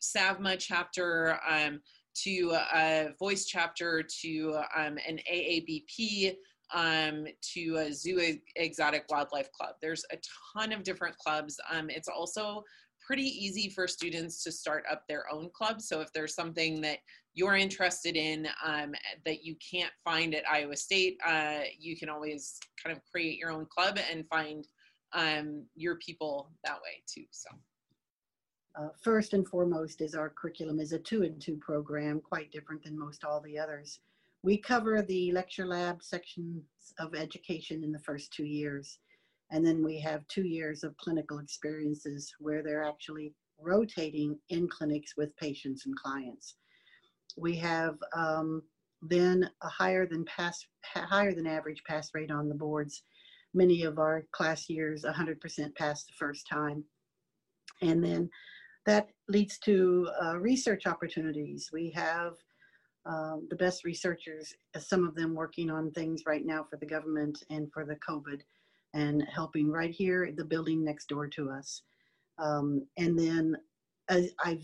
SAVMA 0.00 0.58
chapter 0.58 1.38
um, 1.48 1.80
to 2.24 2.56
a 2.74 3.08
voice 3.18 3.46
chapter 3.46 4.02
to 4.22 4.60
um, 4.76 4.98
an 5.06 5.18
AABP 5.30 6.36
um, 6.74 7.26
to 7.54 7.76
a 7.76 7.92
zoo 7.92 8.20
exotic 8.56 9.04
wildlife 9.08 9.50
club. 9.52 9.76
There's 9.80 10.04
a 10.12 10.18
ton 10.52 10.72
of 10.72 10.82
different 10.82 11.16
clubs. 11.16 11.58
Um, 11.72 11.88
it's 11.90 12.08
also 12.08 12.62
pretty 13.08 13.22
easy 13.22 13.70
for 13.70 13.88
students 13.88 14.44
to 14.44 14.52
start 14.52 14.84
up 14.92 15.02
their 15.08 15.24
own 15.32 15.48
club. 15.54 15.80
So 15.80 16.02
if 16.02 16.12
there's 16.12 16.34
something 16.34 16.82
that 16.82 16.98
you're 17.32 17.56
interested 17.56 18.16
in 18.16 18.46
um, 18.62 18.94
that 19.24 19.42
you 19.42 19.56
can't 19.56 19.92
find 20.04 20.34
at 20.34 20.46
Iowa 20.46 20.76
State, 20.76 21.16
uh, 21.26 21.60
you 21.78 21.96
can 21.96 22.10
always 22.10 22.60
kind 22.84 22.94
of 22.94 23.02
create 23.10 23.38
your 23.38 23.50
own 23.50 23.64
club 23.64 23.98
and 24.12 24.28
find 24.28 24.68
um, 25.14 25.64
your 25.74 25.96
people 25.96 26.50
that 26.66 26.74
way 26.74 27.02
too. 27.06 27.24
So. 27.30 27.48
Uh, 28.78 28.88
first 29.02 29.32
and 29.32 29.48
foremost 29.48 30.02
is 30.02 30.14
our 30.14 30.28
curriculum 30.28 30.78
is 30.78 30.92
a 30.92 30.98
two 30.98 31.22
and 31.22 31.40
two 31.40 31.56
program, 31.56 32.20
quite 32.20 32.52
different 32.52 32.84
than 32.84 32.96
most 32.96 33.24
all 33.24 33.40
the 33.40 33.58
others. 33.58 34.00
We 34.42 34.58
cover 34.58 35.00
the 35.00 35.32
lecture 35.32 35.66
lab 35.66 36.02
sections 36.02 36.62
of 36.98 37.14
education 37.14 37.82
in 37.82 37.90
the 37.90 37.98
first 37.98 38.34
two 38.34 38.44
years. 38.44 38.98
And 39.50 39.66
then 39.66 39.82
we 39.82 39.98
have 40.00 40.26
two 40.28 40.46
years 40.46 40.84
of 40.84 40.96
clinical 40.98 41.38
experiences 41.38 42.32
where 42.38 42.62
they're 42.62 42.84
actually 42.84 43.32
rotating 43.60 44.38
in 44.50 44.68
clinics 44.68 45.14
with 45.16 45.36
patients 45.36 45.86
and 45.86 45.96
clients. 45.96 46.56
We 47.36 47.56
have 47.56 47.96
um, 48.14 48.62
then 49.02 49.48
a 49.62 49.68
higher 49.68 50.06
than 50.06 50.24
pass, 50.24 50.64
higher 50.94 51.34
than 51.34 51.46
average 51.46 51.82
pass 51.86 52.10
rate 52.14 52.30
on 52.30 52.48
the 52.48 52.54
boards. 52.54 53.02
Many 53.54 53.84
of 53.84 53.98
our 53.98 54.24
class 54.32 54.68
years, 54.68 55.04
100% 55.04 55.74
pass 55.76 56.04
the 56.04 56.12
first 56.18 56.46
time. 56.46 56.84
And 57.80 58.04
then 58.04 58.28
that 58.86 59.08
leads 59.28 59.58
to 59.60 60.08
uh, 60.22 60.38
research 60.38 60.86
opportunities. 60.86 61.70
We 61.72 61.90
have 61.92 62.34
um, 63.06 63.46
the 63.48 63.56
best 63.56 63.84
researchers, 63.84 64.52
some 64.78 65.06
of 65.06 65.14
them 65.14 65.34
working 65.34 65.70
on 65.70 65.90
things 65.90 66.24
right 66.26 66.44
now 66.44 66.66
for 66.68 66.76
the 66.76 66.86
government 66.86 67.42
and 67.50 67.72
for 67.72 67.84
the 67.86 67.96
COVID 67.96 68.40
and 68.98 69.24
helping 69.32 69.70
right 69.70 69.94
here 69.94 70.32
the 70.36 70.44
building 70.44 70.84
next 70.84 71.08
door 71.08 71.28
to 71.28 71.50
us. 71.50 71.82
Um, 72.38 72.86
and 72.96 73.18
then 73.18 73.56
I, 74.10 74.28
I, 74.40 74.58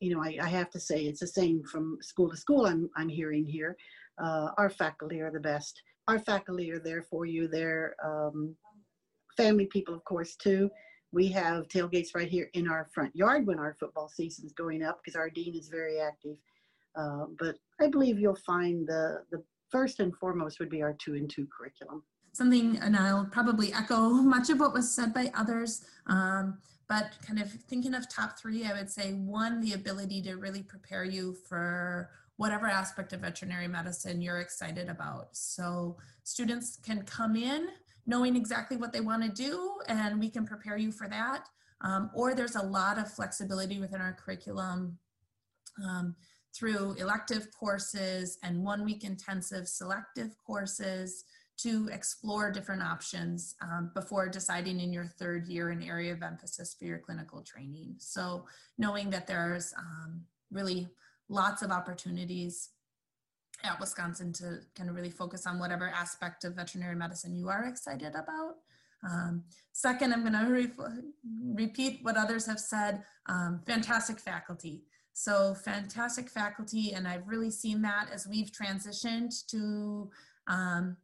you 0.00 0.14
know, 0.14 0.22
I, 0.22 0.38
I, 0.40 0.48
have 0.48 0.70
to 0.70 0.80
say 0.80 1.04
it's 1.04 1.20
the 1.20 1.26
same 1.26 1.62
from 1.64 1.98
school 2.00 2.30
to 2.30 2.36
school. 2.36 2.66
I'm, 2.66 2.88
I'm 2.96 3.08
hearing 3.08 3.44
here. 3.44 3.76
Uh, 4.22 4.48
our 4.58 4.70
faculty 4.70 5.20
are 5.20 5.30
the 5.30 5.40
best. 5.40 5.80
Our 6.08 6.18
faculty 6.18 6.70
are 6.70 6.78
there 6.78 7.02
for 7.02 7.26
you. 7.26 7.48
They're 7.48 7.94
um, 8.04 8.54
family 9.36 9.66
people, 9.66 9.94
of 9.94 10.04
course, 10.04 10.36
too. 10.36 10.70
We 11.12 11.28
have 11.28 11.68
tailgates 11.68 12.14
right 12.14 12.28
here 12.28 12.50
in 12.54 12.68
our 12.68 12.88
front 12.94 13.14
yard 13.16 13.46
when 13.46 13.58
our 13.58 13.76
football 13.80 14.08
season 14.08 14.44
is 14.44 14.52
going 14.52 14.82
up 14.82 15.00
because 15.02 15.16
our 15.16 15.30
dean 15.30 15.56
is 15.56 15.68
very 15.68 15.98
active. 16.00 16.36
Uh, 16.96 17.26
but 17.38 17.56
I 17.80 17.88
believe 17.88 18.18
you'll 18.18 18.46
find 18.46 18.86
the, 18.86 19.22
the 19.30 19.42
first 19.70 20.00
and 20.00 20.14
foremost 20.16 20.60
would 20.60 20.70
be 20.70 20.82
our 20.82 20.94
two 20.94 21.14
and 21.14 21.28
two 21.28 21.46
curriculum. 21.56 22.02
Something, 22.32 22.78
and 22.78 22.96
I'll 22.96 23.26
probably 23.26 23.72
echo 23.72 24.08
much 24.08 24.50
of 24.50 24.60
what 24.60 24.72
was 24.72 24.92
said 24.92 25.12
by 25.12 25.30
others, 25.34 25.84
um, 26.06 26.58
but 26.88 27.12
kind 27.26 27.40
of 27.40 27.50
thinking 27.50 27.94
of 27.94 28.08
top 28.08 28.38
three, 28.38 28.64
I 28.64 28.72
would 28.72 28.90
say 28.90 29.12
one, 29.12 29.60
the 29.60 29.74
ability 29.74 30.22
to 30.22 30.34
really 30.34 30.62
prepare 30.62 31.04
you 31.04 31.36
for 31.48 32.10
whatever 32.36 32.66
aspect 32.66 33.12
of 33.12 33.20
veterinary 33.20 33.68
medicine 33.68 34.22
you're 34.22 34.40
excited 34.40 34.88
about. 34.88 35.28
So 35.36 35.98
students 36.24 36.78
can 36.82 37.02
come 37.02 37.36
in 37.36 37.68
knowing 38.06 38.34
exactly 38.34 38.76
what 38.76 38.92
they 38.92 39.00
want 39.00 39.22
to 39.22 39.30
do, 39.30 39.78
and 39.86 40.18
we 40.18 40.30
can 40.30 40.46
prepare 40.46 40.76
you 40.76 40.90
for 40.90 41.08
that. 41.08 41.48
Um, 41.82 42.10
or 42.14 42.34
there's 42.34 42.56
a 42.56 42.62
lot 42.62 42.98
of 42.98 43.12
flexibility 43.12 43.78
within 43.78 44.00
our 44.00 44.12
curriculum. 44.12 44.98
Um, 45.84 46.16
through 46.52 46.94
elective 46.98 47.48
courses 47.52 48.38
and 48.42 48.64
one 48.64 48.84
week 48.84 49.04
intensive 49.04 49.68
selective 49.68 50.36
courses 50.44 51.24
to 51.62 51.88
explore 51.92 52.50
different 52.50 52.82
options 52.82 53.54
um, 53.60 53.90
before 53.94 54.28
deciding 54.28 54.80
in 54.80 54.92
your 54.92 55.06
third 55.06 55.46
year 55.46 55.70
an 55.70 55.82
area 55.82 56.12
of 56.12 56.22
emphasis 56.22 56.74
for 56.78 56.84
your 56.84 56.98
clinical 56.98 57.42
training. 57.42 57.94
So 57.98 58.46
knowing 58.78 59.10
that 59.10 59.26
there's 59.26 59.74
um, 59.76 60.22
really 60.50 60.88
lots 61.28 61.62
of 61.62 61.70
opportunities 61.70 62.70
at 63.62 63.78
Wisconsin 63.78 64.32
to 64.34 64.60
kind 64.74 64.88
of 64.88 64.96
really 64.96 65.10
focus 65.10 65.46
on 65.46 65.58
whatever 65.58 65.88
aspect 65.88 66.44
of 66.44 66.54
veterinary 66.54 66.96
medicine 66.96 67.36
you 67.36 67.48
are 67.48 67.66
excited 67.66 68.14
about. 68.14 68.56
Um, 69.08 69.44
second, 69.72 70.12
I'm 70.12 70.20
going 70.20 70.32
to 70.32 70.50
re 70.50 70.68
repeat 71.54 72.00
what 72.02 72.16
others 72.16 72.46
have 72.46 72.60
said. 72.60 73.02
Um, 73.26 73.60
fantastic 73.66 74.18
faculty. 74.18 74.84
So 75.12 75.54
fantastic 75.54 76.28
faculty, 76.28 76.92
and 76.92 77.06
I've 77.06 77.26
really 77.26 77.50
seen 77.50 77.82
that 77.82 78.08
as 78.12 78.26
we've 78.26 78.50
transitioned 78.50 79.46
to 79.48 80.10
um, 80.46 80.96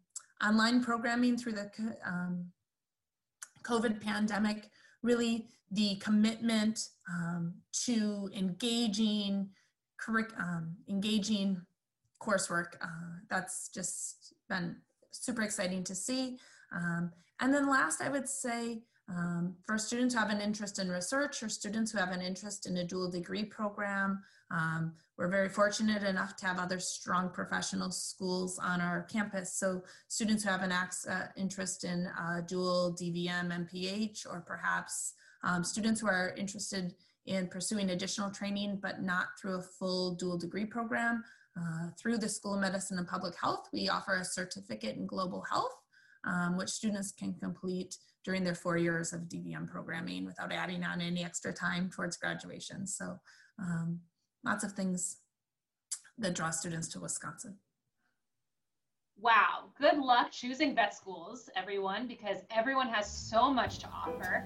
online 0.45 0.83
programming 0.83 1.37
through 1.37 1.53
the 1.53 1.71
um, 2.05 2.47
COVID 3.65 4.01
pandemic, 4.01 4.69
really 5.03 5.49
the 5.71 5.97
commitment 5.97 6.79
um, 7.11 7.55
to 7.85 8.31
engaging, 8.35 9.49
um, 10.39 10.77
engaging 10.89 11.61
coursework. 12.23 12.75
Uh, 12.81 13.19
that's 13.29 13.69
just 13.69 14.35
been 14.49 14.77
super 15.11 15.43
exciting 15.43 15.83
to 15.85 15.95
see. 15.95 16.39
Um, 16.75 17.11
and 17.41 17.53
then 17.53 17.69
last, 17.69 18.01
I 18.01 18.09
would 18.09 18.29
say 18.29 18.83
um, 19.09 19.55
for 19.65 19.79
students 19.79 20.15
who 20.15 20.21
have 20.21 20.31
an 20.31 20.41
interest 20.41 20.79
in 20.79 20.89
research 20.89 21.43
or 21.43 21.49
students 21.49 21.93
who 21.93 21.99
have 21.99 22.13
an 22.13 22.23
interest 22.23 22.67
in 22.67 22.77
a 22.79 22.85
dual 22.85 23.11
degree 23.11 23.45
program, 23.45 24.23
um, 24.51 24.93
we're 25.19 25.29
very 25.29 25.49
fortunate 25.49 26.03
enough 26.03 26.37
to 26.37 26.47
have 26.47 26.59
other 26.59 26.79
strong 26.79 27.31
professional 27.31 27.91
schools 27.91 28.59
on 28.59 28.81
our 28.81 29.03
campus. 29.05 29.55
So 29.55 29.83
students 30.09 30.45
who 30.45 30.51
have 30.51 30.63
an 30.63 30.73
uh, 30.73 31.29
interest 31.37 31.85
in 31.85 32.07
uh, 32.19 32.43
dual 32.47 32.97
DVM, 33.01 33.69
MPH, 33.69 34.27
or 34.27 34.45
perhaps 34.47 35.15
um, 35.43 35.65
students 35.65 36.01
who 36.01 36.07
are 36.07 36.35
interested 36.37 36.95
in 37.27 37.49
pursuing 37.49 37.91
additional 37.91 38.31
training, 38.31 38.79
but 38.81 39.03
not 39.03 39.29
through 39.41 39.59
a 39.59 39.63
full 39.63 40.15
dual 40.15 40.39
degree 40.39 40.67
program. 40.67 41.25
Uh, 41.59 41.89
through 41.99 42.19
the 42.19 42.29
School 42.29 42.55
of 42.55 42.61
Medicine 42.61 42.99
and 42.99 43.09
Public 43.09 43.35
Health, 43.41 43.69
we 43.73 43.89
offer 43.89 44.17
a 44.17 44.25
certificate 44.25 44.97
in 44.97 45.07
global 45.07 45.43
health, 45.51 45.75
um, 46.25 46.59
which 46.59 46.69
students 46.69 47.13
can 47.13 47.33
complete 47.33 47.97
during 48.25 48.45
their 48.45 48.55
four 48.55 48.77
years 48.77 49.15
of 49.15 49.23
DVM 49.23 49.67
programming 49.67 50.27
without 50.27 50.53
adding 50.53 50.85
on 50.85 51.01
any 51.01 51.25
extra 51.25 51.55
time 51.55 51.89
towards 51.89 52.19
graduation. 52.19 52.87
So 52.87 53.19
um, 53.59 54.01
lots 54.47 54.63
of 54.63 54.73
things 54.73 55.17
that 56.19 56.35
draw 56.35 56.51
students 56.51 56.87
to 56.89 57.01
Wisconsin. 57.01 57.57
Wow, 59.21 59.71
good 59.79 59.99
luck 59.99 60.31
choosing 60.31 60.75
vet 60.75 60.95
schools, 60.95 61.51
everyone, 61.57 62.07
because 62.07 62.39
everyone 62.51 62.89
has 62.89 63.11
so 63.11 63.53
much 63.53 63.81
to 63.81 63.89
offer. 63.89 64.45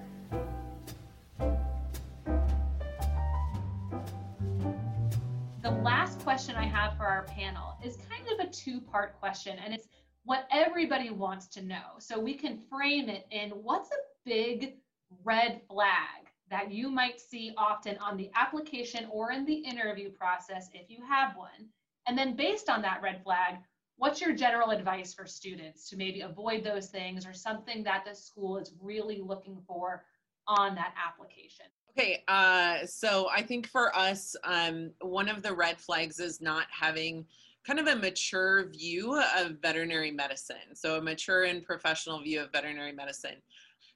The 5.61 5.69
last 5.69 6.19
question 6.21 6.55
I 6.55 6.63
have 6.63 6.97
for 6.97 7.05
our 7.05 7.23
panel 7.23 7.77
is 7.85 7.97
kind 8.09 8.25
of 8.33 8.47
a 8.47 8.49
two 8.49 8.81
part 8.81 9.19
question, 9.19 9.57
and 9.63 9.73
it's 9.73 9.87
what 10.23 10.47
everybody 10.51 11.11
wants 11.11 11.45
to 11.47 11.61
know. 11.61 11.99
So 11.99 12.19
we 12.19 12.33
can 12.33 12.59
frame 12.69 13.07
it 13.07 13.27
in 13.29 13.51
what's 13.51 13.89
a 13.91 14.01
big 14.25 14.77
red 15.23 15.61
flag 15.69 16.30
that 16.51 16.71
you 16.71 16.89
might 16.89 17.19
see 17.19 17.53
often 17.57 17.97
on 17.97 18.17
the 18.17 18.29
application 18.35 19.07
or 19.09 19.31
in 19.31 19.45
the 19.45 19.53
interview 19.53 20.11
process 20.11 20.69
if 20.73 20.89
you 20.89 20.99
have 21.09 21.35
one. 21.35 21.69
And 22.07 22.17
then 22.17 22.35
based 22.35 22.69
on 22.69 22.81
that 22.83 23.01
red 23.01 23.23
flag, 23.23 23.55
what's 23.95 24.19
your 24.19 24.35
general 24.35 24.71
advice 24.71 25.13
for 25.13 25.25
students 25.25 25.89
to 25.89 25.95
maybe 25.95 26.21
avoid 26.21 26.63
those 26.63 26.87
things 26.87 27.25
or 27.25 27.33
something 27.33 27.83
that 27.85 28.03
the 28.05 28.13
school 28.13 28.57
is 28.57 28.73
really 28.81 29.21
looking 29.21 29.61
for 29.65 30.03
on 30.47 30.75
that 30.75 30.93
application? 31.01 31.65
Okay, 31.97 32.23
uh, 32.27 32.85
so 32.85 33.29
I 33.29 33.41
think 33.41 33.67
for 33.67 33.95
us, 33.95 34.35
um, 34.43 34.91
one 35.01 35.29
of 35.29 35.43
the 35.43 35.53
red 35.53 35.79
flags 35.79 36.19
is 36.19 36.41
not 36.41 36.67
having 36.69 37.25
kind 37.65 37.79
of 37.79 37.87
a 37.87 37.95
mature 37.95 38.69
view 38.69 39.21
of 39.37 39.57
veterinary 39.61 40.11
medicine. 40.11 40.73
So, 40.73 40.97
a 40.97 41.01
mature 41.01 41.43
and 41.43 41.63
professional 41.63 42.21
view 42.21 42.41
of 42.41 42.51
veterinary 42.51 42.93
medicine. 42.93 43.35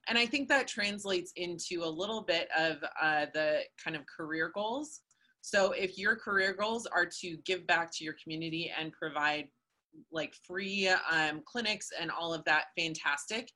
And 0.07 0.17
I 0.17 0.25
think 0.25 0.47
that 0.49 0.67
translates 0.67 1.31
into 1.35 1.83
a 1.83 1.89
little 1.89 2.21
bit 2.21 2.47
of 2.57 2.77
uh, 3.01 3.25
the 3.33 3.61
kind 3.83 3.95
of 3.95 4.03
career 4.05 4.51
goals. 4.53 5.01
So, 5.41 5.71
if 5.71 5.97
your 5.97 6.15
career 6.15 6.53
goals 6.53 6.85
are 6.87 7.07
to 7.21 7.37
give 7.45 7.67
back 7.67 7.91
to 7.95 8.03
your 8.03 8.15
community 8.21 8.71
and 8.77 8.91
provide 8.91 9.47
like 10.11 10.35
free 10.45 10.89
um, 11.11 11.41
clinics 11.45 11.89
and 11.99 12.11
all 12.11 12.33
of 12.33 12.43
that, 12.45 12.65
fantastic. 12.77 13.51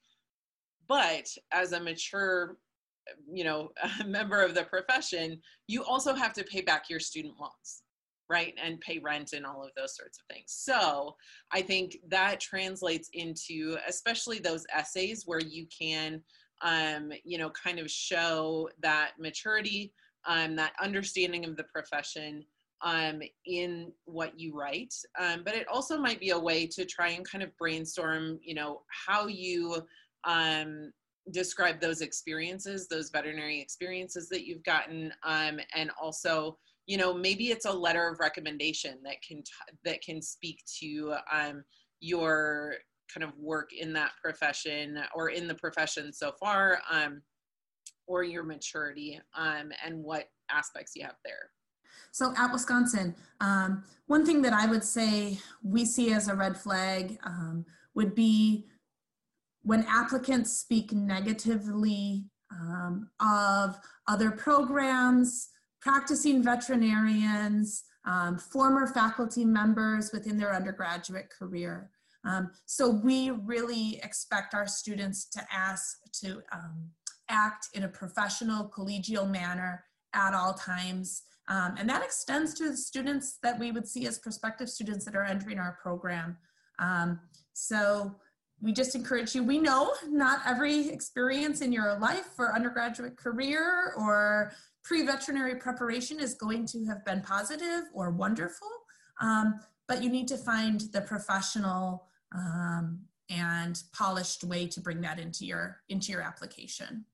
But 0.88 1.28
as 1.52 1.72
a 1.72 1.80
mature 1.80 2.58
you 3.32 3.44
know 3.44 3.72
member 4.06 4.44
of 4.44 4.54
the 4.54 4.64
profession 4.64 5.40
you 5.68 5.84
also 5.84 6.14
have 6.14 6.34
to 6.34 6.44
pay 6.44 6.62
back 6.62 6.90
your 6.90 7.00
student 7.00 7.34
loans 7.40 7.84
right 8.30 8.54
and 8.64 8.80
pay 8.82 9.00
rent 9.00 9.34
and 9.34 9.46
all 9.46 9.64
of 9.64 9.72
those 9.76 9.96
sorts 9.96 10.20
of 10.20 10.26
things. 10.34 10.46
So 10.48 11.16
i 11.52 11.62
think 11.62 11.98
that 12.10 12.40
translates 12.40 13.10
into 13.14 13.78
especially 13.88 14.40
those 14.40 14.66
essays 14.74 15.24
where 15.26 15.42
you 15.42 15.66
can 15.68 16.22
um, 16.62 17.12
you 17.24 17.38
know 17.38 17.50
kind 17.52 17.80
of 17.80 17.90
show 17.90 18.70
that 18.82 19.12
maturity 19.20 19.94
um, 20.28 20.56
that 20.56 20.74
understanding 20.82 21.46
of 21.46 21.56
the 21.56 21.64
profession 21.64 22.46
um, 22.82 23.22
in 23.46 23.92
what 24.06 24.40
you 24.40 24.58
write. 24.58 24.94
Um, 25.20 25.42
but 25.44 25.56
it 25.56 25.68
also 25.68 25.98
might 25.98 26.20
be 26.20 26.30
a 26.30 26.40
way 26.40 26.66
to 26.68 26.86
try 26.86 27.10
and 27.10 27.28
kind 27.28 27.44
of 27.44 27.56
brainstorm 27.58 28.40
you 28.44 28.54
know 28.54 28.82
how 29.08 29.28
you 29.28 29.82
um, 30.26 30.92
describe 31.32 31.80
those 31.80 32.02
experiences 32.02 32.88
those 32.88 33.10
veterinary 33.12 33.60
experiences 33.62 34.30
that 34.30 34.46
you've 34.46 34.64
gotten 34.64 35.14
um, 35.24 35.60
and 35.76 35.92
also 36.02 36.58
you 36.90 36.98
know 36.98 37.14
maybe 37.14 37.52
it's 37.52 37.66
a 37.66 37.72
letter 37.72 38.08
of 38.08 38.20
recommendation 38.20 38.98
that 39.04 39.22
can 39.22 39.38
t- 39.44 39.78
that 39.86 40.02
can 40.02 40.24
speak 40.24 40.64
to 40.80 41.14
um, 41.32 41.64
your 42.00 42.74
kind 43.14 43.24
of 43.24 43.38
work 43.38 43.70
in 43.74 43.94
that 43.94 44.12
profession 44.24 45.00
or 45.14 45.30
in 45.30 45.48
the 45.48 45.54
profession 45.54 46.12
so 46.12 46.32
far, 46.40 46.80
um, 46.92 47.22
or 48.08 48.24
your 48.24 48.44
maturity 48.44 49.22
um, 49.38 49.72
and 49.86 50.04
what 50.04 50.30
aspects 50.50 50.94
you 50.96 51.04
have 51.04 51.16
there. 51.24 51.52
So 52.12 52.34
at 52.36 52.52
Wisconsin, 52.52 53.16
um, 53.40 53.84
one 54.08 54.26
thing 54.26 54.42
that 54.42 54.54
I 54.54 54.66
would 54.66 54.84
say 54.84 55.38
we 55.64 55.86
see 55.86 56.12
as 56.12 56.28
a 56.28 56.36
red 56.36 56.58
flag 56.58 57.20
um, 57.24 57.66
would 57.94 58.16
be 58.16 58.66
when 59.62 59.86
applicants 59.88 60.58
speak 60.58 60.92
negatively 60.92 62.26
um, 62.52 63.10
of 63.20 63.78
other 64.08 64.32
programs, 64.32 65.50
practicing 65.82 66.44
veterinarians, 66.44 67.84
um, 68.06 68.38
former 68.38 68.88
faculty 68.88 69.46
members 69.46 70.12
within 70.12 70.38
their 70.38 70.54
undergraduate 70.54 71.30
career. 71.30 71.90
Um, 72.26 72.52
so 72.66 72.90
we 72.90 73.30
really 73.30 74.00
expect 74.04 74.54
our 74.54 74.68
students 74.68 75.26
to 75.30 75.42
ask 75.52 75.98
to 76.22 76.42
um, 76.52 76.90
act 77.30 77.68
in 77.74 77.84
a 77.84 77.88
professional, 77.88 78.70
collegial 78.76 79.30
manner 79.30 79.86
at 80.14 80.34
all 80.34 80.54
times. 80.54 81.24
Um, 81.48 81.76
and 81.78 81.90
that 81.90 82.04
extends 82.04 82.54
to 82.56 82.70
the 82.70 82.78
students 82.78 83.38
that 83.42 83.58
we 83.58 83.72
would 83.72 83.88
see 83.88 84.06
as 84.06 84.20
prospective 84.20 84.70
students 84.70 85.06
that 85.06 85.16
are 85.16 85.24
entering 85.24 85.60
our 85.60 85.78
program. 85.82 86.38
Um, 86.78 87.20
so 87.54 88.16
we 88.62 88.74
just 88.74 88.96
encourage 88.96 89.34
you. 89.34 89.44
We 89.44 89.58
know 89.58 89.94
not 90.08 90.42
every 90.46 90.90
experience 90.90 91.62
in 91.62 91.72
your 91.72 91.98
life 92.00 92.32
or 92.38 92.54
undergraduate 92.54 93.18
career 93.18 93.94
or 93.98 94.52
pre-veterinary 94.90 95.54
preparation 95.54 96.20
is 96.20 96.34
going 96.34 96.66
to 96.66 96.84
have 96.84 97.06
been 97.06 97.22
positive 97.22 97.84
or 97.94 98.10
wonderful, 98.10 98.68
um, 99.22 99.60
but 99.88 100.02
you 100.02 100.10
need 100.10 100.28
to 100.28 100.36
find 100.36 100.82
the 100.94 101.02
professional 101.02 102.08
um, 102.36 103.00
and 103.30 103.84
polished 103.94 104.44
way 104.44 104.66
to 104.66 104.82
bring 104.82 105.00
that 105.00 105.20
into 105.20 105.46
your 105.46 105.78
into 105.90 106.12
your 106.12 106.22
application. 106.22 107.06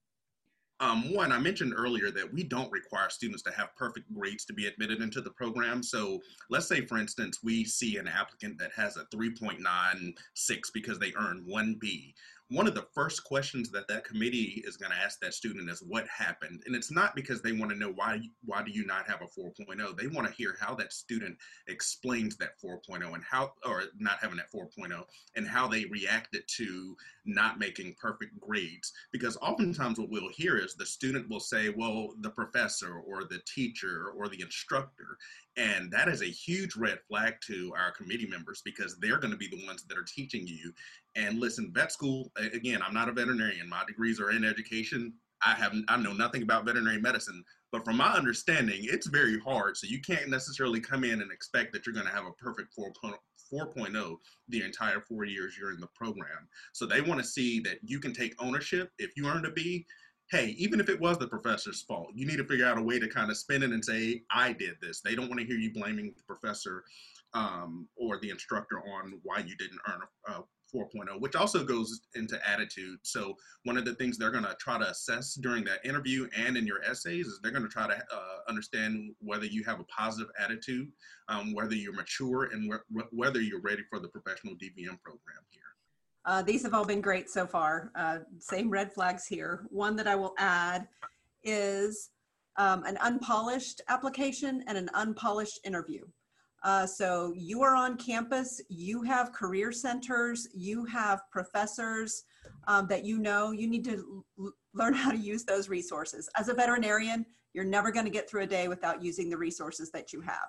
Um, 0.79 1.13
one, 1.13 1.33
I 1.33 1.37
mentioned 1.37 1.73
earlier 1.75 2.11
that 2.11 2.33
we 2.33 2.43
don't 2.43 2.71
require 2.71 3.09
students 3.09 3.43
to 3.43 3.51
have 3.51 3.75
perfect 3.75 4.13
grades 4.13 4.45
to 4.45 4.53
be 4.53 4.67
admitted 4.67 5.01
into 5.01 5.19
the 5.19 5.31
program. 5.31 5.83
So 5.83 6.21
let's 6.49 6.67
say, 6.67 6.85
for 6.85 6.97
instance, 6.97 7.39
we 7.43 7.65
see 7.65 7.97
an 7.97 8.07
applicant 8.07 8.57
that 8.59 8.71
has 8.73 8.95
a 8.97 9.05
3.96 9.13 10.15
because 10.73 10.99
they 10.99 11.13
earned 11.17 11.45
one 11.45 11.77
B 11.79 12.13
one 12.49 12.67
of 12.67 12.75
the 12.75 12.85
first 12.93 13.23
questions 13.23 13.71
that 13.71 13.87
that 13.87 14.03
committee 14.03 14.63
is 14.67 14.77
going 14.77 14.91
to 14.91 14.97
ask 14.97 15.19
that 15.19 15.33
student 15.33 15.67
is 15.69 15.81
what 15.81 16.05
happened? 16.07 16.61
And 16.65 16.75
it's 16.75 16.91
not 16.91 17.15
because 17.15 17.41
they 17.41 17.53
want 17.53 17.71
to 17.71 17.77
know 17.77 17.91
why 17.95 18.21
why 18.43 18.61
do 18.61 18.71
you 18.71 18.85
not 18.85 19.07
have 19.09 19.21
a 19.21 19.39
4.0 19.39 19.97
they 19.97 20.07
want 20.07 20.27
to 20.27 20.33
hear 20.33 20.55
how 20.59 20.75
that 20.75 20.93
student 20.93 21.37
explains 21.67 22.37
that 22.37 22.51
4.0 22.63 23.13
and 23.13 23.23
how 23.23 23.53
or 23.65 23.83
not 23.97 24.19
having 24.21 24.37
that 24.37 24.51
4.0 24.53 25.03
and 25.35 25.47
how 25.47 25.67
they 25.67 25.85
reacted 25.85 26.43
to 26.57 26.95
not 27.25 27.57
making 27.57 27.95
perfect 27.99 28.39
grades. 28.39 28.93
Because 29.11 29.37
oftentimes 29.37 29.99
what 29.99 30.11
we'll 30.11 30.29
hear 30.29 30.57
is 30.57 30.75
the 30.75 30.85
student 30.85 31.27
will 31.27 31.39
say 31.39 31.69
well 31.69 32.09
the 32.21 32.29
professor 32.29 32.99
or 32.99 33.23
the 33.23 33.41
teacher 33.47 34.13
or 34.15 34.29
the 34.29 34.41
instructor 34.41 35.17
and 35.57 35.89
that 35.91 36.09
is 36.09 36.21
a 36.21 36.25
huge 36.25 36.75
red 36.75 36.99
flag 37.07 37.35
to 37.47 37.73
our 37.77 37.91
committee 37.91 38.27
members 38.27 38.61
because 38.65 38.97
they're 38.99 39.19
going 39.19 39.31
to 39.31 39.37
be 39.37 39.47
the 39.47 39.65
ones 39.65 39.83
that 39.83 39.97
are 39.97 40.03
teaching 40.03 40.45
you 40.45 40.73
and 41.15 41.39
listen, 41.39 41.71
vet 41.73 41.91
school, 41.91 42.31
again, 42.53 42.81
I'm 42.85 42.93
not 42.93 43.09
a 43.09 43.13
veterinarian. 43.13 43.69
My 43.69 43.83
degrees 43.87 44.19
are 44.19 44.31
in 44.31 44.43
education. 44.43 45.13
I 45.45 45.53
have 45.55 45.73
I 45.87 45.97
know 45.97 46.13
nothing 46.13 46.43
about 46.43 46.65
veterinary 46.65 46.99
medicine, 46.99 47.43
but 47.71 47.85
from 47.85 47.97
my 47.97 48.13
understanding, 48.13 48.79
it's 48.81 49.07
very 49.07 49.39
hard. 49.39 49.77
So 49.77 49.87
you 49.87 50.01
can't 50.01 50.29
necessarily 50.29 50.79
come 50.79 51.03
in 51.03 51.21
and 51.21 51.31
expect 51.31 51.73
that 51.73 51.85
you're 51.85 51.93
going 51.93 52.07
to 52.07 52.13
have 52.13 52.25
a 52.25 52.31
perfect 52.31 52.73
4.0 52.77 54.15
the 54.49 54.63
entire 54.63 55.01
four 55.01 55.25
years 55.25 55.55
you're 55.59 55.73
in 55.73 55.79
the 55.79 55.89
program. 55.95 56.47
So 56.73 56.85
they 56.85 57.01
want 57.01 57.21
to 57.21 57.27
see 57.27 57.59
that 57.61 57.77
you 57.83 57.99
can 57.99 58.13
take 58.13 58.33
ownership. 58.41 58.91
If 58.97 59.11
you 59.15 59.27
earned 59.27 59.45
a 59.45 59.51
B, 59.51 59.85
hey, 60.31 60.55
even 60.57 60.79
if 60.79 60.89
it 60.89 60.99
was 60.99 61.17
the 61.17 61.27
professor's 61.27 61.83
fault, 61.83 62.09
you 62.15 62.25
need 62.25 62.37
to 62.37 62.45
figure 62.45 62.65
out 62.65 62.77
a 62.77 62.83
way 62.83 62.99
to 62.99 63.07
kind 63.07 63.29
of 63.29 63.37
spin 63.37 63.63
it 63.63 63.71
and 63.71 63.83
say, 63.83 64.23
I 64.31 64.53
did 64.53 64.75
this. 64.81 65.01
They 65.01 65.15
don't 65.15 65.29
want 65.29 65.39
to 65.41 65.45
hear 65.45 65.57
you 65.57 65.71
blaming 65.71 66.13
the 66.15 66.23
professor 66.23 66.83
um, 67.33 67.87
or 67.95 68.19
the 68.19 68.29
instructor 68.29 68.79
on 68.79 69.19
why 69.23 69.39
you 69.39 69.55
didn't 69.57 69.79
earn 69.87 69.99
a, 70.27 70.31
a 70.31 70.43
4.0, 70.75 71.19
which 71.19 71.35
also 71.35 71.63
goes 71.63 72.01
into 72.15 72.39
attitude. 72.47 72.99
So 73.03 73.35
one 73.63 73.77
of 73.77 73.85
the 73.85 73.95
things 73.95 74.17
they're 74.17 74.31
going 74.31 74.43
to 74.43 74.55
try 74.59 74.77
to 74.77 74.89
assess 74.89 75.35
during 75.35 75.63
that 75.65 75.85
interview 75.85 76.27
and 76.35 76.57
in 76.57 76.67
your 76.67 76.83
essays 76.83 77.27
is 77.27 77.39
they're 77.41 77.51
going 77.51 77.63
to 77.63 77.69
try 77.69 77.87
to 77.87 77.95
uh, 77.95 78.37
understand 78.49 79.11
whether 79.19 79.45
you 79.45 79.63
have 79.63 79.79
a 79.79 79.85
positive 79.85 80.29
attitude, 80.39 80.89
um, 81.29 81.53
whether 81.53 81.75
you're 81.75 81.93
mature, 81.93 82.49
and 82.51 82.73
wh- 82.73 83.13
whether 83.13 83.41
you're 83.41 83.61
ready 83.61 83.83
for 83.89 83.99
the 83.99 84.07
professional 84.07 84.53
DVM 84.55 84.99
program 85.01 85.43
here. 85.49 85.61
Uh, 86.25 86.41
these 86.41 86.63
have 86.63 86.73
all 86.73 86.85
been 86.85 87.01
great 87.01 87.29
so 87.29 87.45
far. 87.45 87.91
Uh, 87.95 88.19
same 88.39 88.69
red 88.69 88.91
flags 88.91 89.27
here. 89.27 89.65
One 89.69 89.95
that 89.95 90.07
I 90.07 90.15
will 90.15 90.33
add 90.39 90.87
is 91.43 92.09
um, 92.57 92.83
an 92.85 92.97
unpolished 92.97 93.81
application 93.89 94.63
and 94.67 94.77
an 94.77 94.89
unpolished 94.93 95.59
interview. 95.63 96.03
Uh, 96.65 96.83
so 96.83 97.31
you 97.37 97.61
are 97.61 97.75
on 97.75 97.95
campus, 97.95 98.59
you 98.69 99.03
have 99.03 99.31
career 99.31 99.71
centers, 99.71 100.47
you 100.51 100.83
have 100.83 101.21
professors 101.31 102.23
um, 102.67 102.87
that 102.87 103.05
you 103.05 103.19
know, 103.19 103.51
you 103.51 103.67
need 103.67 103.85
to 103.85 104.25
learn 104.73 104.91
how 104.91 105.11
to 105.11 105.17
use 105.17 105.43
those 105.43 105.69
resources. 105.69 106.27
As 106.35 106.49
a 106.49 106.55
veterinarian, 106.55 107.23
you're 107.53 107.63
never 107.63 107.91
gonna 107.91 108.09
get 108.09 108.27
through 108.27 108.41
a 108.41 108.47
day 108.47 108.67
without 108.67 109.03
using 109.03 109.29
the 109.29 109.37
resources 109.37 109.91
that 109.91 110.11
you 110.11 110.21
have. 110.21 110.47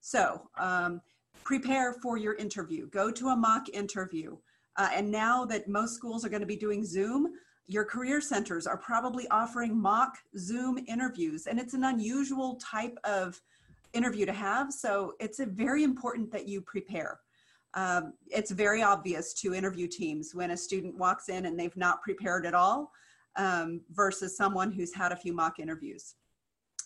So 0.00 0.48
um, 0.56 1.00
prepare 1.42 1.94
for 1.94 2.16
your 2.16 2.34
interview, 2.34 2.88
go 2.90 3.10
to 3.10 3.30
a 3.30 3.36
mock 3.36 3.68
interview. 3.70 4.36
Uh, 4.76 4.90
and 4.94 5.10
now 5.10 5.44
that 5.46 5.66
most 5.66 5.96
schools 5.96 6.24
are 6.24 6.28
gonna 6.28 6.46
be 6.46 6.56
doing 6.56 6.84
Zoom, 6.84 7.32
your 7.66 7.84
career 7.84 8.20
centers 8.20 8.68
are 8.68 8.76
probably 8.78 9.26
offering 9.32 9.76
mock 9.76 10.18
Zoom 10.38 10.78
interviews. 10.86 11.48
And 11.48 11.58
it's 11.58 11.74
an 11.74 11.82
unusual 11.82 12.54
type 12.62 12.96
of 13.02 13.40
interview 13.96 14.26
to 14.26 14.32
have. 14.32 14.72
So 14.72 15.14
it's 15.20 15.40
very 15.40 15.82
important 15.82 16.30
that 16.32 16.46
you 16.46 16.60
prepare. 16.60 17.18
Um, 17.74 18.14
it's 18.28 18.50
very 18.50 18.82
obvious 18.82 19.34
to 19.34 19.54
interview 19.54 19.86
teams 19.86 20.34
when 20.34 20.52
a 20.52 20.56
student 20.56 20.96
walks 20.96 21.28
in 21.28 21.46
and 21.46 21.58
they've 21.58 21.76
not 21.76 22.02
prepared 22.02 22.46
at 22.46 22.54
all 22.54 22.92
um, 23.36 23.82
versus 23.90 24.36
someone 24.36 24.72
who's 24.72 24.94
had 24.94 25.12
a 25.12 25.16
few 25.16 25.32
mock 25.32 25.58
interviews. 25.58 26.14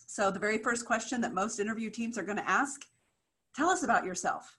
So 0.07 0.29
the 0.29 0.39
very 0.39 0.57
first 0.57 0.85
question 0.85 1.21
that 1.21 1.33
most 1.33 1.59
interview 1.59 1.89
teams 1.89 2.17
are 2.17 2.23
going 2.23 2.37
to 2.37 2.49
ask, 2.49 2.81
tell 3.55 3.69
us 3.69 3.83
about 3.83 4.03
yourself. 4.03 4.57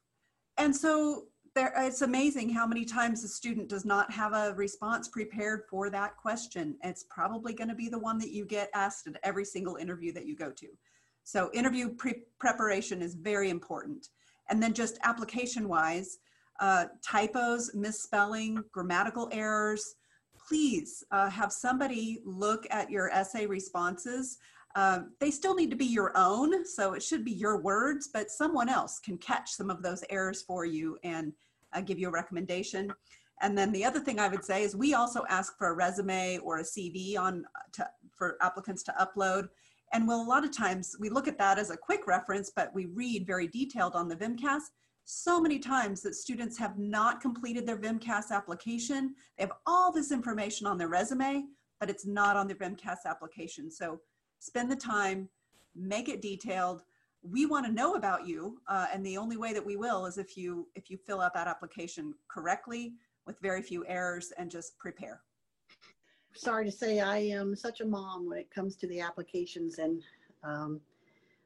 And 0.56 0.74
so 0.74 1.26
there, 1.54 1.72
it's 1.76 2.00
amazing 2.00 2.48
how 2.48 2.66
many 2.66 2.86
times 2.86 3.22
a 3.24 3.28
student 3.28 3.68
does 3.68 3.84
not 3.84 4.10
have 4.10 4.32
a 4.32 4.54
response 4.54 5.08
prepared 5.08 5.64
for 5.68 5.90
that 5.90 6.16
question. 6.16 6.76
It's 6.82 7.04
probably 7.10 7.52
going 7.52 7.68
to 7.68 7.74
be 7.74 7.90
the 7.90 7.98
one 7.98 8.18
that 8.18 8.30
you 8.30 8.46
get 8.46 8.70
asked 8.74 9.06
at 9.06 9.16
every 9.22 9.44
single 9.44 9.76
interview 9.76 10.12
that 10.14 10.26
you 10.26 10.34
go 10.34 10.50
to. 10.50 10.68
So 11.24 11.50
interview 11.52 11.90
pre 11.90 12.22
preparation 12.38 13.02
is 13.02 13.14
very 13.14 13.50
important. 13.50 14.08
And 14.50 14.62
then 14.62 14.74
just 14.74 14.98
application 15.04 15.68
wise, 15.68 16.18
uh, 16.60 16.86
typos, 17.02 17.74
misspelling, 17.74 18.62
grammatical 18.72 19.28
errors, 19.32 19.94
please 20.36 21.04
uh, 21.10 21.30
have 21.30 21.52
somebody 21.52 22.20
look 22.24 22.66
at 22.70 22.90
your 22.90 23.10
essay 23.10 23.46
responses. 23.46 24.38
Uh, 24.74 25.00
they 25.20 25.30
still 25.30 25.54
need 25.54 25.70
to 25.70 25.76
be 25.76 25.84
your 25.84 26.12
own, 26.16 26.64
so 26.64 26.94
it 26.94 27.02
should 27.02 27.24
be 27.24 27.32
your 27.32 27.60
words, 27.60 28.08
but 28.12 28.30
someone 28.30 28.68
else 28.68 28.98
can 28.98 29.18
catch 29.18 29.50
some 29.50 29.70
of 29.70 29.82
those 29.82 30.02
errors 30.08 30.42
for 30.42 30.64
you 30.64 30.98
and 31.04 31.32
uh, 31.72 31.80
give 31.80 31.98
you 31.98 32.08
a 32.08 32.12
recommendation. 32.12 32.92
And 33.42 33.58
then 33.58 33.72
the 33.72 33.84
other 33.84 34.00
thing 34.00 34.18
I 34.18 34.28
would 34.28 34.44
say 34.44 34.62
is 34.62 34.74
we 34.76 34.94
also 34.94 35.24
ask 35.28 35.58
for 35.58 35.68
a 35.68 35.74
resume 35.74 36.38
or 36.38 36.58
a 36.58 36.62
CV 36.62 37.18
on 37.18 37.44
to, 37.72 37.88
for 38.16 38.38
applicants 38.40 38.82
to 38.84 38.94
upload. 39.00 39.48
And 39.92 40.08
well, 40.08 40.22
a 40.22 40.24
lot 40.24 40.44
of 40.44 40.56
times 40.56 40.96
we 40.98 41.10
look 41.10 41.28
at 41.28 41.38
that 41.38 41.58
as 41.58 41.70
a 41.70 41.76
quick 41.76 42.06
reference, 42.06 42.50
but 42.54 42.74
we 42.74 42.86
read 42.86 43.26
very 43.26 43.46
detailed 43.46 43.94
on 43.94 44.08
the 44.08 44.16
VMCAS. 44.16 44.62
So 45.04 45.40
many 45.40 45.58
times 45.58 46.00
that 46.02 46.14
students 46.14 46.56
have 46.58 46.78
not 46.78 47.20
completed 47.20 47.66
their 47.66 47.76
VMCAS 47.76 48.30
application. 48.30 49.14
They 49.36 49.44
have 49.44 49.52
all 49.66 49.92
this 49.92 50.10
information 50.10 50.66
on 50.66 50.78
their 50.78 50.88
resume, 50.88 51.44
but 51.78 51.90
it's 51.90 52.06
not 52.06 52.36
on 52.36 52.46
their 52.46 52.56
VMCAS 52.56 53.04
application. 53.04 53.70
So 53.70 54.00
spend 54.38 54.70
the 54.70 54.76
time, 54.76 55.28
make 55.74 56.08
it 56.08 56.22
detailed. 56.22 56.82
We 57.22 57.44
want 57.44 57.66
to 57.66 57.72
know 57.72 57.94
about 57.94 58.26
you, 58.26 58.60
uh, 58.68 58.86
and 58.92 59.04
the 59.04 59.18
only 59.18 59.36
way 59.36 59.52
that 59.52 59.64
we 59.64 59.76
will 59.76 60.06
is 60.06 60.18
if 60.18 60.36
you 60.36 60.68
if 60.74 60.90
you 60.90 60.96
fill 60.96 61.20
out 61.20 61.34
that 61.34 61.46
application 61.46 62.14
correctly 62.28 62.94
with 63.26 63.38
very 63.40 63.62
few 63.62 63.84
errors 63.86 64.32
and 64.38 64.50
just 64.50 64.76
prepare 64.78 65.20
sorry 66.34 66.64
to 66.64 66.72
say 66.72 67.00
I 67.00 67.18
am 67.18 67.54
such 67.54 67.80
a 67.80 67.86
mom 67.86 68.28
when 68.28 68.38
it 68.38 68.50
comes 68.50 68.76
to 68.76 68.86
the 68.86 69.00
applications 69.00 69.78
and 69.78 70.02
um, 70.44 70.80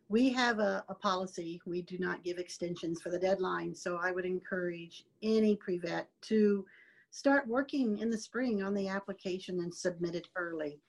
we 0.08 0.30
have 0.30 0.58
a, 0.60 0.84
a, 0.88 0.94
policy. 0.94 1.60
We 1.66 1.82
do 1.82 1.98
not 1.98 2.22
give 2.22 2.38
extensions 2.38 3.02
for 3.02 3.10
the 3.10 3.18
deadline. 3.18 3.74
So 3.74 3.98
I 4.00 4.12
would 4.12 4.24
encourage 4.24 5.04
any 5.22 5.56
pre-vet 5.56 6.08
to 6.22 6.64
start 7.10 7.48
working 7.48 7.98
in 7.98 8.10
the 8.10 8.18
spring 8.18 8.62
on 8.62 8.74
the 8.74 8.88
application 8.88 9.60
and 9.60 9.74
submit 9.74 10.14
it 10.14 10.28
early. 10.36 10.80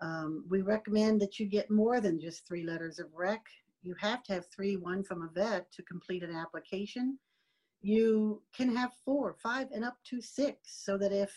Um, 0.00 0.44
we 0.48 0.62
recommend 0.62 1.20
that 1.20 1.38
you 1.38 1.46
get 1.46 1.70
more 1.70 2.00
than 2.00 2.20
just 2.20 2.46
three 2.46 2.64
letters 2.64 2.98
of 2.98 3.06
rec. 3.14 3.44
You 3.82 3.94
have 4.00 4.22
to 4.24 4.32
have 4.32 4.46
three, 4.46 4.76
one 4.76 5.04
from 5.04 5.22
a 5.22 5.28
vet 5.28 5.70
to 5.72 5.82
complete 5.82 6.22
an 6.22 6.34
application. 6.34 7.18
you 7.82 8.40
can 8.56 8.74
have 8.74 8.92
four, 9.04 9.34
five, 9.42 9.68
and 9.74 9.84
up 9.84 9.98
to 10.04 10.18
six, 10.22 10.84
so 10.84 10.96
that 10.96 11.12
if 11.12 11.30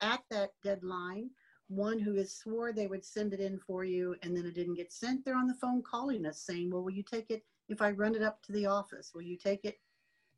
at 0.00 0.20
that 0.30 0.50
deadline, 0.62 1.30
one 1.68 1.98
who 1.98 2.14
has 2.16 2.34
swore 2.34 2.72
they 2.72 2.88
would 2.88 3.04
send 3.04 3.32
it 3.32 3.40
in 3.40 3.58
for 3.58 3.84
you 3.84 4.16
and 4.22 4.36
then 4.36 4.44
it 4.44 4.54
didn't 4.54 4.74
get 4.74 4.92
sent, 4.92 5.24
they're 5.24 5.36
on 5.36 5.46
the 5.46 5.54
phone 5.54 5.82
calling 5.82 6.26
us 6.26 6.42
saying, 6.42 6.70
well, 6.70 6.82
will 6.82 6.90
you 6.90 7.04
take 7.04 7.30
it 7.30 7.42
if 7.68 7.80
I 7.80 7.92
run 7.92 8.14
it 8.14 8.22
up 8.22 8.42
to 8.42 8.52
the 8.52 8.66
office? 8.66 9.12
Will 9.14 9.22
you 9.22 9.36
take 9.36 9.64
it? 9.64 9.76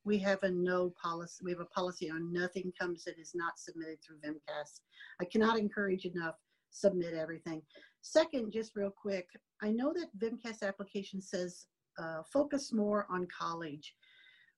We 0.05 0.19
have 0.19 0.43
a 0.43 0.51
no 0.51 0.93
policy. 1.03 1.43
We 1.45 1.53
have 1.53 1.61
a 1.61 1.67
policy 1.67 2.11
on 2.11 2.33
nothing 2.33 2.73
comes 2.79 3.05
that 3.05 3.19
is 3.19 3.33
not 3.35 3.59
submitted 3.59 3.99
through 4.03 4.19
VMCAS. 4.19 4.81
I 5.21 5.25
cannot 5.25 5.59
encourage 5.59 6.05
enough, 6.05 6.35
submit 6.71 7.15
everything. 7.15 7.63
Second, 8.03 8.53
just 8.53 8.75
real 8.75 8.91
quick, 8.91 9.29
I 9.63 9.71
know 9.71 9.95
that 9.95 10.19
VMCAS 10.19 10.67
application 10.67 11.23
says 11.23 11.67
uh, 11.99 12.23
focus 12.31 12.73
more 12.73 13.07
on 13.11 13.27
college. 13.27 13.95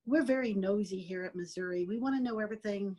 We're 0.07 0.25
very 0.25 0.55
nosy 0.55 0.99
here 0.99 1.25
at 1.25 1.37
Missouri. 1.37 1.85
We 1.87 1.99
want 1.99 2.17
to 2.17 2.23
know 2.23 2.39
everything 2.39 2.97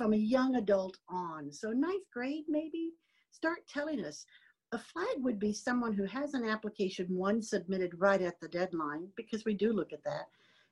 from 0.00 0.14
a 0.14 0.16
young 0.16 0.54
adult 0.56 0.96
on. 1.10 1.52
So 1.52 1.72
ninth 1.72 2.06
grade, 2.10 2.44
maybe 2.48 2.92
start 3.30 3.58
telling 3.68 4.02
us. 4.02 4.24
A 4.72 4.78
flag 4.78 5.16
would 5.18 5.38
be 5.38 5.52
someone 5.52 5.92
who 5.92 6.06
has 6.06 6.32
an 6.32 6.42
application, 6.42 7.06
one 7.10 7.42
submitted 7.42 7.90
right 7.98 8.22
at 8.22 8.40
the 8.40 8.48
deadline, 8.48 9.08
because 9.14 9.44
we 9.44 9.52
do 9.52 9.74
look 9.74 9.92
at 9.92 10.02
that. 10.04 10.24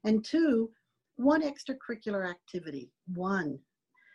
And 0.05 0.25
two, 0.25 0.71
one 1.17 1.43
extracurricular 1.43 2.27
activity, 2.27 2.91
one. 3.15 3.59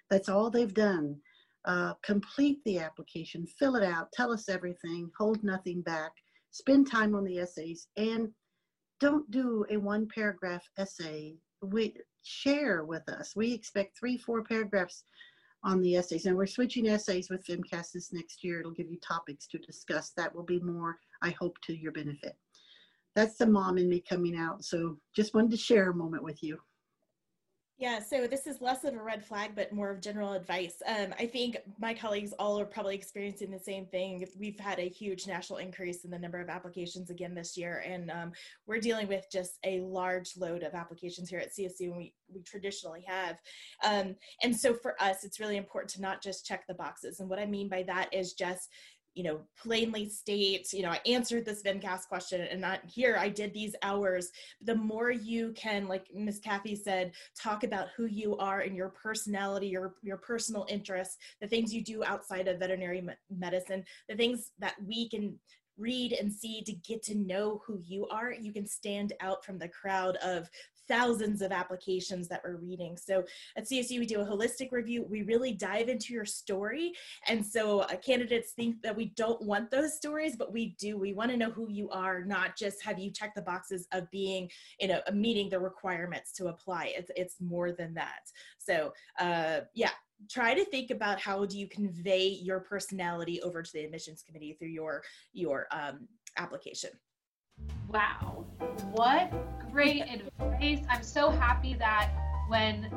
That's 0.09 0.29
all 0.29 0.49
they've 0.49 0.73
done. 0.73 1.17
Uh, 1.63 1.93
complete 2.01 2.57
the 2.65 2.79
application, 2.79 3.45
fill 3.45 3.75
it 3.75 3.83
out, 3.83 4.11
tell 4.13 4.31
us 4.31 4.49
everything, 4.49 5.11
hold 5.15 5.43
nothing 5.43 5.83
back, 5.83 6.13
spend 6.49 6.89
time 6.89 7.13
on 7.13 7.23
the 7.23 7.37
essays, 7.37 7.87
and 7.97 8.29
don't 8.99 9.29
do 9.29 9.63
a 9.69 9.77
one 9.77 10.07
paragraph 10.07 10.67
essay. 10.79 11.35
We 11.63 11.95
share 12.23 12.83
with 12.83 13.07
us. 13.09 13.35
We 13.35 13.53
expect 13.53 13.97
three, 13.97 14.17
four 14.17 14.43
paragraphs 14.43 15.05
on 15.63 15.81
the 15.81 15.95
essays. 15.95 16.25
And 16.25 16.35
we're 16.35 16.45
switching 16.45 16.87
essays 16.87 17.29
with 17.29 17.45
VMCAS 17.45 17.93
this 17.93 18.11
next 18.11 18.43
year. 18.43 18.59
It'll 18.59 18.71
give 18.71 18.91
you 18.91 18.99
topics 18.99 19.47
to 19.47 19.57
discuss. 19.59 20.11
That 20.17 20.33
will 20.35 20.43
be 20.43 20.59
more, 20.59 20.97
I 21.21 21.31
hope, 21.31 21.57
to 21.63 21.73
your 21.73 21.91
benefit. 21.91 22.35
That's 23.15 23.37
the 23.37 23.45
mom 23.45 23.77
in 23.77 23.87
me 23.89 24.03
coming 24.07 24.35
out. 24.35 24.65
So 24.65 24.97
just 25.15 25.33
wanted 25.33 25.51
to 25.51 25.57
share 25.57 25.91
a 25.91 25.95
moment 25.95 26.23
with 26.23 26.43
you. 26.43 26.59
Yeah, 27.79 27.99
so 27.99 28.27
this 28.27 28.45
is 28.45 28.61
less 28.61 28.83
of 28.83 28.93
a 28.93 29.01
red 29.01 29.25
flag, 29.25 29.53
but 29.55 29.73
more 29.73 29.89
of 29.89 29.99
general 29.99 30.33
advice. 30.33 30.75
Um, 30.85 31.07
I 31.19 31.25
think 31.25 31.57
my 31.79 31.95
colleagues 31.95 32.31
all 32.37 32.59
are 32.59 32.65
probably 32.65 32.95
experiencing 32.95 33.49
the 33.49 33.59
same 33.59 33.87
thing. 33.87 34.25
We've 34.39 34.59
had 34.59 34.77
a 34.77 34.87
huge 34.87 35.25
national 35.25 35.57
increase 35.57 36.05
in 36.05 36.11
the 36.11 36.19
number 36.19 36.39
of 36.39 36.49
applications 36.49 37.09
again 37.09 37.33
this 37.33 37.57
year, 37.57 37.83
and 37.85 38.11
um, 38.11 38.31
we're 38.67 38.79
dealing 38.79 39.07
with 39.07 39.25
just 39.31 39.57
a 39.65 39.81
large 39.81 40.37
load 40.37 40.61
of 40.61 40.75
applications 40.75 41.29
here 41.29 41.39
at 41.39 41.51
CSU, 41.51 41.87
and 41.87 41.97
we, 41.97 42.13
we 42.31 42.43
traditionally 42.43 43.05
have. 43.07 43.37
Um, 43.83 44.15
and 44.43 44.55
so 44.55 44.75
for 44.75 45.01
us, 45.01 45.23
it's 45.23 45.39
really 45.39 45.57
important 45.57 45.89
to 45.93 46.01
not 46.01 46.21
just 46.21 46.45
check 46.45 46.67
the 46.67 46.75
boxes. 46.75 47.19
And 47.19 47.29
what 47.29 47.39
I 47.39 47.47
mean 47.47 47.69
by 47.69 47.83
that 47.83 48.13
is 48.13 48.33
just 48.33 48.69
you 49.15 49.23
know, 49.23 49.41
plainly 49.61 50.09
state, 50.09 50.73
you 50.73 50.81
know, 50.81 50.89
I 50.89 50.99
answered 51.05 51.45
this 51.45 51.61
VMCAS 51.63 52.07
question 52.07 52.41
and 52.41 52.59
not 52.59 52.79
here, 52.85 53.15
I 53.19 53.29
did 53.29 53.53
these 53.53 53.75
hours. 53.83 54.31
The 54.61 54.75
more 54.75 55.11
you 55.11 55.53
can, 55.53 55.87
like 55.87 56.07
Miss 56.13 56.39
Kathy 56.39 56.75
said, 56.75 57.11
talk 57.39 57.63
about 57.63 57.89
who 57.95 58.05
you 58.05 58.37
are 58.37 58.61
and 58.61 58.75
your 58.75 58.89
personality, 58.89 59.67
your, 59.67 59.95
your 60.01 60.17
personal 60.17 60.65
interests, 60.67 61.17
the 61.41 61.47
things 61.47 61.73
you 61.73 61.83
do 61.83 62.03
outside 62.03 62.47
of 62.47 62.59
veterinary 62.59 63.07
medicine, 63.29 63.83
the 64.09 64.15
things 64.15 64.51
that 64.59 64.75
we 64.85 65.09
can 65.09 65.37
read 65.77 66.13
and 66.13 66.31
see 66.31 66.61
to 66.63 66.73
get 66.73 67.01
to 67.03 67.15
know 67.15 67.61
who 67.65 67.79
you 67.83 68.07
are, 68.07 68.31
you 68.31 68.53
can 68.53 68.67
stand 68.67 69.13
out 69.21 69.43
from 69.43 69.57
the 69.57 69.67
crowd 69.67 70.15
of 70.17 70.49
thousands 70.87 71.41
of 71.41 71.51
applications 71.51 72.27
that 72.27 72.41
we're 72.43 72.57
reading. 72.57 72.97
So 72.97 73.23
at 73.57 73.65
CSU, 73.65 73.99
we 73.99 74.05
do 74.05 74.21
a 74.21 74.25
holistic 74.25 74.71
review. 74.71 75.05
We 75.09 75.23
really 75.23 75.53
dive 75.53 75.89
into 75.89 76.13
your 76.13 76.25
story. 76.25 76.93
And 77.27 77.45
so 77.45 77.81
uh, 77.81 77.95
candidates 77.97 78.51
think 78.51 78.81
that 78.81 78.95
we 78.95 79.13
don't 79.15 79.41
want 79.41 79.71
those 79.71 79.95
stories, 79.95 80.35
but 80.35 80.51
we 80.53 80.75
do. 80.79 80.97
We 80.97 81.13
want 81.13 81.31
to 81.31 81.37
know 81.37 81.51
who 81.51 81.69
you 81.69 81.89
are, 81.89 82.23
not 82.23 82.57
just 82.57 82.83
have 82.83 82.99
you 82.99 83.11
check 83.11 83.33
the 83.35 83.41
boxes 83.41 83.87
of 83.91 84.09
being, 84.11 84.49
you 84.79 84.87
know, 84.87 85.01
meeting 85.13 85.49
the 85.49 85.59
requirements 85.59 86.31
to 86.33 86.47
apply. 86.47 86.93
It's, 86.95 87.11
it's 87.15 87.35
more 87.41 87.71
than 87.71 87.93
that. 87.95 88.21
So 88.57 88.93
uh, 89.19 89.61
yeah, 89.73 89.91
try 90.29 90.53
to 90.53 90.65
think 90.65 90.91
about 90.91 91.19
how 91.19 91.45
do 91.45 91.57
you 91.57 91.67
convey 91.67 92.27
your 92.27 92.59
personality 92.59 93.41
over 93.41 93.61
to 93.61 93.73
the 93.73 93.83
admissions 93.83 94.23
committee 94.25 94.55
through 94.57 94.69
your, 94.69 95.03
your 95.33 95.67
um, 95.71 96.07
application. 96.37 96.91
Wow, 97.89 98.45
what 98.91 99.31
great 99.71 100.01
advice. 100.39 100.79
I'm 100.89 101.03
so 101.03 101.29
happy 101.29 101.73
that 101.75 102.11
when 102.47 102.89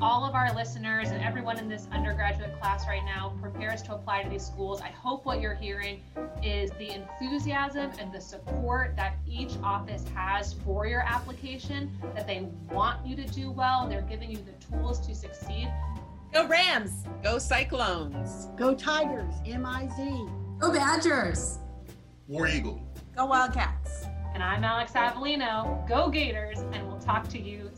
all 0.00 0.24
of 0.24 0.34
our 0.34 0.52
listeners 0.54 1.10
and 1.10 1.22
everyone 1.22 1.58
in 1.58 1.68
this 1.68 1.86
undergraduate 1.92 2.58
class 2.58 2.86
right 2.86 3.04
now 3.04 3.34
prepares 3.40 3.82
to 3.82 3.94
apply 3.94 4.22
to 4.22 4.30
these 4.30 4.44
schools, 4.44 4.80
I 4.80 4.88
hope 4.88 5.26
what 5.26 5.40
you're 5.40 5.54
hearing 5.54 6.02
is 6.42 6.70
the 6.72 6.90
enthusiasm 6.90 7.90
and 7.98 8.12
the 8.12 8.20
support 8.20 8.96
that 8.96 9.16
each 9.28 9.52
office 9.62 10.04
has 10.14 10.54
for 10.54 10.86
your 10.86 11.00
application, 11.00 11.90
that 12.14 12.26
they 12.26 12.48
want 12.70 13.06
you 13.06 13.14
to 13.16 13.26
do 13.26 13.50
well, 13.50 13.88
they're 13.88 14.02
giving 14.02 14.30
you 14.30 14.38
the 14.38 14.76
tools 14.76 15.06
to 15.06 15.14
succeed. 15.14 15.70
Go 16.32 16.46
Rams! 16.46 17.04
Go 17.22 17.38
Cyclones! 17.38 18.48
Go 18.56 18.74
Tigers, 18.74 19.34
M-I-Z. 19.46 20.26
Go 20.58 20.72
Badgers! 20.72 21.58
War 22.26 22.48
Eagle. 22.48 22.80
Go 23.16 23.26
Wildcats. 23.26 24.06
And 24.40 24.48
I'm 24.48 24.64
Alex 24.64 24.92
Avellino. 24.92 25.86
Go 25.86 26.08
Gators, 26.08 26.60
and 26.72 26.88
we'll 26.88 26.98
talk 26.98 27.28
to 27.28 27.38
you. 27.38 27.70